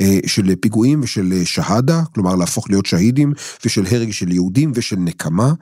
אה, 0.00 0.18
של 0.26 0.54
פיגועים 0.60 1.00
ושל 1.02 1.32
אה, 1.32 1.44
שהדה, 1.44 2.02
כלומר 2.14 2.34
להפוך 2.34 2.70
להיות 2.70 2.86
שהידים, 2.86 3.32
ושל 3.64 3.84
הרג 3.90 4.10
של 4.10 4.32
יהודים 4.32 4.72
ושל 4.74 4.96
נקמה. 4.96 5.52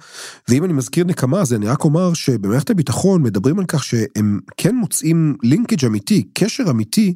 ואם 0.49 0.65
אני 0.65 0.73
מזכיר 0.73 1.05
נקמה, 1.05 1.41
אז 1.41 1.55
אני 1.55 1.67
רק 1.67 1.85
אומר 1.85 2.15
שבמערכת 2.15 2.71
הביטחון 2.71 3.23
מדברים 3.23 3.59
על 3.59 3.65
כך 3.69 3.85
שהם 3.85 4.41
כן 4.57 4.75
מוצאים 4.75 5.37
לינקג' 5.43 5.85
אמיתי, 5.85 6.29
קשר 6.35 6.65
אמיתי, 6.71 7.15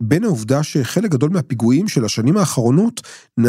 בין 0.00 0.24
העובדה 0.24 0.62
שחלק 0.62 1.10
גדול 1.10 1.30
מהפיגועים 1.30 1.88
של 1.88 2.04
השנים 2.04 2.36
האחרונות 2.36 2.81
תאונות 2.90 3.00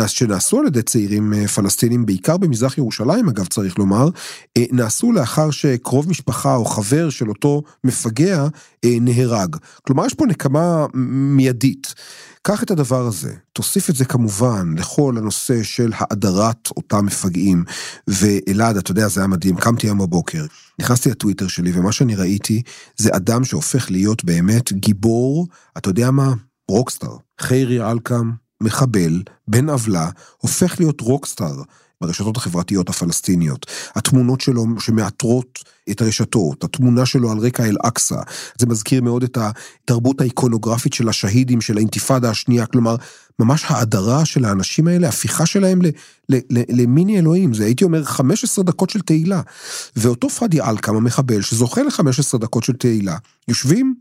שנעשו 0.07 0.59
על 0.59 0.67
ידי 0.67 0.81
צעירים 0.81 1.33
אה, 1.33 1.47
פלסטינים, 1.47 2.05
בעיקר 2.05 2.37
במזרח 2.37 2.77
ירושלים 2.77 3.29
אגב 3.29 3.45
צריך 3.45 3.77
לומר, 3.77 4.09
אה, 4.57 4.63
נעשו 4.71 5.11
לאחר 5.11 5.51
שקרוב 5.51 6.09
משפחה 6.09 6.55
או 6.55 6.65
חבר 6.65 7.09
של 7.09 7.29
אותו 7.29 7.61
מפגע 7.83 8.47
נהרג. 8.85 9.55
כלומר 9.87 10.05
יש 10.05 10.13
פה 10.13 10.25
נקמה 10.25 10.85
מיידית. 10.93 11.93
קח 12.41 12.63
את 12.63 12.71
הדבר 12.71 13.07
הזה, 13.07 13.33
תוסיף 13.53 13.89
את 13.89 13.95
זה 13.95 14.05
כמובן 14.05 14.75
לכל 14.77 15.17
הנושא 15.17 15.63
של 15.63 15.91
האדרת 15.95 16.69
אותם 16.77 17.05
מפגעים, 17.05 17.63
ואלעד, 18.07 18.77
אתה 18.77 18.91
יודע, 18.91 19.07
זה 19.07 19.19
היה 19.19 19.27
מדהים, 19.27 19.55
קמתי 19.55 19.87
היום 19.87 19.97
בבוקר, 19.97 20.45
נכנסתי 20.79 21.09
לטוויטר 21.09 21.47
שלי, 21.47 21.71
ומה 21.75 21.91
שאני 21.91 22.15
ראיתי, 22.15 22.61
זה 22.97 23.09
אדם 23.15 23.43
שהופך 23.43 23.91
להיות 23.91 24.23
באמת 24.23 24.73
גיבור, 24.73 25.47
אתה 25.77 25.89
יודע 25.89 26.11
מה? 26.11 26.33
רוקסטאר. 26.69 27.17
חיירי 27.41 27.91
אלקם, 27.91 28.31
מחבל, 28.61 29.21
בן 29.47 29.69
עוולה, 29.69 30.09
הופך 30.37 30.79
להיות 30.79 31.01
רוקסטאר. 31.01 31.61
ברשתות 32.03 32.37
החברתיות 32.37 32.89
הפלסטיניות. 32.89 33.65
התמונות 33.95 34.41
שלו 34.41 34.65
שמעטרות 34.79 35.59
את 35.91 36.01
הרשתות, 36.01 36.63
התמונה 36.63 37.05
שלו 37.05 37.31
על 37.31 37.37
רקע 37.37 37.65
אל-אקצא. 37.65 38.15
זה 38.59 38.65
מזכיר 38.65 39.01
מאוד 39.01 39.23
את 39.23 39.37
התרבות 39.37 40.21
האיקונוגרפית 40.21 40.93
של 40.93 41.09
השהידים 41.09 41.61
של 41.61 41.77
האינתיפאדה 41.77 42.29
השנייה, 42.29 42.65
כלומר, 42.65 42.95
ממש 43.39 43.65
האדרה 43.67 44.25
של 44.25 44.45
האנשים 44.45 44.87
האלה, 44.87 45.09
הפיכה 45.09 45.45
שלהם 45.45 45.79
למיני 46.49 47.19
אלוהים, 47.19 47.53
זה 47.53 47.65
הייתי 47.65 47.83
אומר 47.83 48.03
15 48.03 48.63
דקות 48.63 48.89
של 48.89 49.01
תהילה. 49.01 49.41
ואותו 49.95 50.29
פאדי 50.29 50.61
אלקם 50.61 50.95
המחבל 50.95 51.41
שזוכה 51.41 51.83
ל-15 51.83 52.37
דקות 52.37 52.63
של 52.63 52.73
תהילה, 52.73 53.17
יושבים 53.47 53.95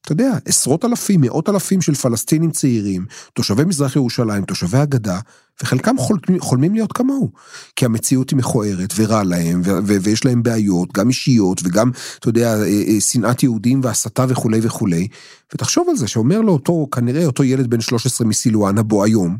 אתה 0.00 0.12
יודע, 0.12 0.32
עשרות 0.44 0.84
אלפים, 0.84 1.20
מאות 1.20 1.48
אלפים 1.48 1.82
של 1.82 1.94
פלסטינים 1.94 2.50
צעירים, 2.50 3.06
תושבי 3.32 3.64
מזרח 3.64 3.96
ירושלים, 3.96 4.44
תושבי 4.44 4.78
הגדה, 4.78 5.20
וחלקם 5.62 5.98
חולמים, 5.98 6.40
חולמים 6.40 6.74
להיות 6.74 6.92
כמוהו. 6.92 7.30
כי 7.76 7.84
המציאות 7.84 8.30
היא 8.30 8.38
מכוערת 8.38 8.92
ורע 8.96 9.22
להם, 9.22 9.60
ו- 9.64 9.78
ו- 9.86 10.02
ויש 10.02 10.24
להם 10.24 10.42
בעיות, 10.42 10.92
גם 10.92 11.08
אישיות, 11.08 11.60
וגם, 11.64 11.90
אתה 12.18 12.28
יודע, 12.28 12.54
אה, 12.54 12.64
אה, 12.64 13.00
שנאת 13.00 13.42
יהודים 13.42 13.80
והסתה 13.84 14.26
וכולי 14.28 14.58
וכולי. 14.62 15.08
ותחשוב 15.54 15.88
על 15.88 15.96
זה, 15.96 16.08
שאומר 16.08 16.40
לו 16.40 16.52
אותו, 16.52 16.86
כנראה 16.92 17.26
אותו 17.26 17.44
ילד 17.44 17.70
בן 17.70 17.80
13 17.80 18.26
מסילואנה 18.26 18.82
בו 18.82 19.04
היום, 19.04 19.36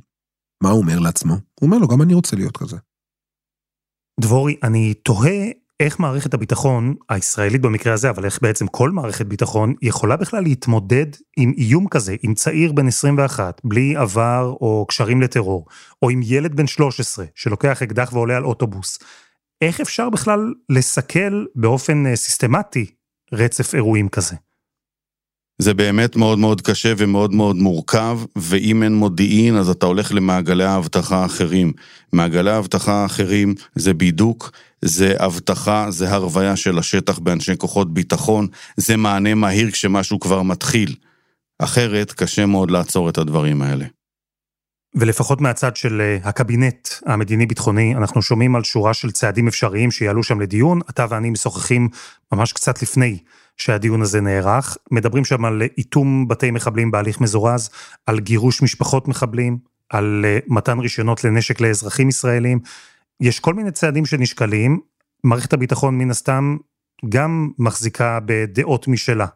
מה 0.63 0.71
הוא 0.71 0.81
אומר 0.81 0.99
לעצמו? 0.99 1.33
הוא 1.33 1.67
אומר 1.67 1.79
לו, 1.79 1.89
גם 1.89 2.03
אני 2.03 2.15
רוצה 2.15 2.37
להיות 2.37 2.57
כזה. 2.57 2.77
דבורי, 4.21 4.57
אני 4.63 4.95
תוהה 4.95 5.51
איך 5.81 6.01
מערכת 6.01 6.35
הביטחון, 6.35 6.95
הישראלית 7.09 7.61
במקרה 7.61 7.93
הזה, 7.93 8.11
אבל 8.11 8.25
איך 8.25 8.39
בעצם 8.43 8.67
כל 8.67 8.91
מערכת 8.91 9.27
ביטחון, 9.27 9.75
יכולה 9.83 10.17
בכלל 10.17 10.43
להתמודד 10.43 11.07
עם 11.37 11.53
איום 11.57 11.89
כזה, 11.89 12.17
עם 12.23 12.35
צעיר 12.35 12.73
בן 12.73 12.87
21, 12.87 13.61
בלי 13.65 13.97
עבר 13.97 14.55
או 14.61 14.87
קשרים 14.89 15.23
לטרור, 15.23 15.67
או 16.03 16.11
עם 16.11 16.21
ילד 16.25 16.57
בן 16.57 16.67
13 16.67 17.25
שלוקח 17.35 17.83
אקדח 17.83 18.11
ועולה 18.13 18.37
על 18.37 18.45
אוטובוס. 18.45 18.99
איך 19.61 19.81
אפשר 19.81 20.11
בכלל 20.11 20.55
לסכל 20.69 21.45
באופן 21.55 22.07
אה, 22.07 22.17
סיסטמטי 22.17 22.87
רצף 23.33 23.75
אירועים 23.75 24.09
כזה? 24.09 24.37
זה 25.59 25.75
באמת 25.75 26.17
מאוד 26.17 26.39
מאוד 26.39 26.61
קשה 26.61 26.93
ומאוד 26.97 27.35
מאוד 27.35 27.57
מורכב, 27.57 28.19
ואם 28.37 28.83
אין 28.83 28.95
מודיעין 28.95 29.57
אז 29.57 29.69
אתה 29.69 29.87
הולך 29.87 30.13
למעגלי 30.15 30.65
האבטחה 30.65 31.17
האחרים. 31.17 31.73
מעגלי 32.13 32.51
האבטחה 32.51 32.93
האחרים 32.93 33.55
זה 33.75 33.95
בידוק, 33.95 34.51
זה 34.85 35.15
אבטחה, 35.17 35.91
זה 35.91 36.11
הרוויה 36.11 36.57
של 36.57 36.79
השטח 36.79 37.19
באנשי 37.19 37.57
כוחות 37.59 37.95
ביטחון, 37.95 38.47
זה 38.77 38.97
מענה 38.97 39.35
מהיר 39.35 39.71
כשמשהו 39.71 40.21
כבר 40.21 40.43
מתחיל. 40.43 40.95
אחרת 41.59 42.13
קשה 42.13 42.47
מאוד 42.47 42.71
לעצור 42.71 43.09
את 43.09 43.19
הדברים 43.19 43.63
האלה. 43.63 43.85
ולפחות 44.95 45.41
מהצד 45.41 45.77
של 45.77 46.01
אה, 46.01 46.29
הקבינט 46.29 46.89
המדיני-ביטחוני, 47.07 47.95
אנחנו 47.97 48.23
שומעים 48.23 48.57
על 48.57 48.65
שורה 48.65 48.95
של 48.95 49.11
צעדים 49.11 49.49
אפשריים 49.49 49.91
שיעלו 49.91 50.23
שם 50.23 50.41
לדיון. 50.41 50.81
אתה 50.91 51.07
ואני 51.11 51.31
משוחחים 51.31 51.89
ממש 52.33 52.53
קצת 52.53 52.83
לפני 52.83 53.19
שהדיון 53.57 54.03
הזה 54.03 54.21
נערך. 54.21 54.77
מדברים 54.91 55.25
שם 55.25 55.45
על 55.45 55.63
איתום 55.79 56.29
בתי 56.29 56.51
מחבלים 56.51 56.91
בהליך 56.91 57.21
מזורז, 57.21 57.71
על 58.07 58.21
גירוש 58.21 58.63
משפחות 58.63 59.09
מחבלים, 59.09 59.59
על 59.91 60.25
אה, 60.25 60.39
מתן 60.47 60.79
רישיונות 60.79 61.25
לנשק 61.25 61.61
לאזרחים 61.61 62.09
ישראלים. 62.09 62.61
יש 63.21 63.41
כל 63.41 63.55
מיני 63.55 63.71
צעדים 63.71 64.07
שנשקלים, 64.07 64.81
מערכת 65.25 65.53
הביטחון 65.53 65.99
מן 65.99 66.11
הסתם 66.11 66.57
גם 67.09 67.51
מחזיקה 67.59 68.19
בדעות 68.25 68.89
משלה. 68.89 69.27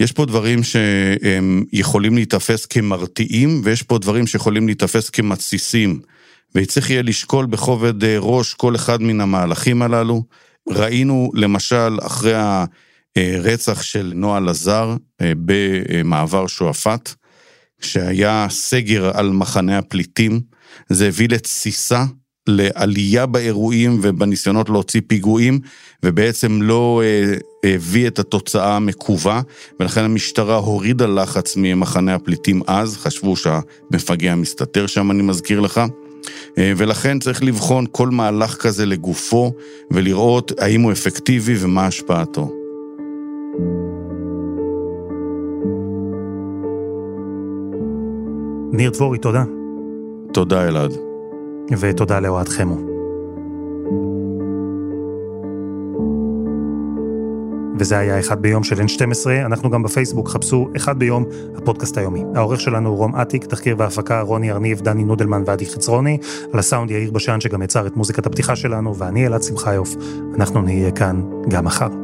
יש 0.00 0.12
פה 0.12 0.26
דברים 0.26 0.62
שהם 0.62 1.64
יכולים 1.72 2.14
להיתפס 2.14 2.66
כמרתיעים, 2.66 3.60
ויש 3.64 3.82
פה 3.82 3.98
דברים 3.98 4.26
שיכולים 4.26 4.66
להיתפס 4.66 5.10
כמתסיסים. 5.10 6.00
וצריך 6.54 6.90
יהיה 6.90 7.02
לשקול 7.02 7.46
בכובד 7.46 8.04
אה, 8.04 8.16
ראש 8.18 8.54
כל 8.54 8.76
אחד 8.76 9.02
מן 9.02 9.20
המהלכים 9.20 9.82
הללו. 9.82 10.24
ראינו 10.68 11.30
למשל 11.34 11.98
אחרי 12.02 12.32
הרצח 13.16 13.82
של 13.82 14.12
נועה 14.14 14.40
לזר 14.40 14.96
אה, 15.20 15.32
במעבר 15.44 16.46
שועפאט, 16.46 17.14
שהיה 17.80 18.46
סגר 18.50 19.18
על 19.18 19.30
מחנה 19.30 19.78
הפליטים, 19.78 20.40
זה 20.88 21.06
הביא 21.06 21.28
לתסיסה, 21.28 22.04
לעלייה 22.46 23.26
באירועים 23.26 23.98
ובניסיונות 24.02 24.68
להוציא 24.68 25.00
פיגועים, 25.06 25.60
ובעצם 26.02 26.62
לא 26.62 27.02
אה, 27.04 27.34
הביא 27.64 28.06
את 28.06 28.18
התוצאה 28.18 28.76
המקווה, 28.76 29.42
ולכן 29.80 30.04
המשטרה 30.04 30.56
הורידה 30.56 31.06
לחץ 31.06 31.54
ממחנה 31.56 32.14
הפליטים 32.14 32.62
אז, 32.66 32.96
חשבו 32.96 33.36
שהמפגע 33.36 34.34
מסתתר 34.34 34.86
שם, 34.86 35.10
אני 35.10 35.22
מזכיר 35.22 35.60
לך. 35.60 35.80
אה, 36.58 36.72
ולכן 36.76 37.18
צריך 37.18 37.44
לבחון 37.44 37.84
כל 37.92 38.08
מהלך 38.08 38.56
כזה 38.56 38.86
לגופו, 38.86 39.52
ולראות 39.90 40.52
האם 40.58 40.80
הוא 40.80 40.92
אפקטיבי 40.92 41.54
ומה 41.58 41.86
השפעתו. 41.86 42.50
ניר 48.72 48.90
דבורי, 48.90 49.18
תודה. 49.18 49.44
תודה, 50.32 50.68
אלעד. 50.68 51.03
ותודה 51.70 52.20
לאוהד 52.20 52.48
חמו. 52.48 52.94
וזה 57.78 57.98
היה 57.98 58.20
אחד 58.20 58.42
ביום 58.42 58.64
של 58.64 58.76
N12, 58.80 59.30
אנחנו 59.46 59.70
גם 59.70 59.82
בפייסבוק, 59.82 60.28
חפשו 60.28 60.68
אחד 60.76 60.98
ביום, 60.98 61.24
הפודקאסט 61.56 61.98
היומי. 61.98 62.24
העורך 62.34 62.60
שלנו 62.60 62.88
הוא 62.88 62.98
רום 62.98 63.16
אטיק, 63.16 63.44
תחקיר 63.44 63.76
והפקה 63.78 64.20
רוני 64.20 64.52
ארניב, 64.52 64.80
דני 64.80 65.04
נודלמן 65.04 65.42
ועדי 65.46 65.66
חצרוני, 65.66 66.18
על 66.52 66.58
הסאונד 66.58 66.90
יאיר 66.90 67.10
בשן 67.10 67.40
שגם 67.40 67.62
יצר 67.62 67.86
את 67.86 67.96
מוזיקת 67.96 68.26
הפתיחה 68.26 68.56
שלנו, 68.56 68.96
ואני 68.96 69.26
אלעד 69.26 69.42
שמחיוף, 69.42 69.94
אנחנו 70.34 70.62
נהיה 70.62 70.90
כאן 70.90 71.22
גם 71.48 71.64
מחר. 71.64 72.03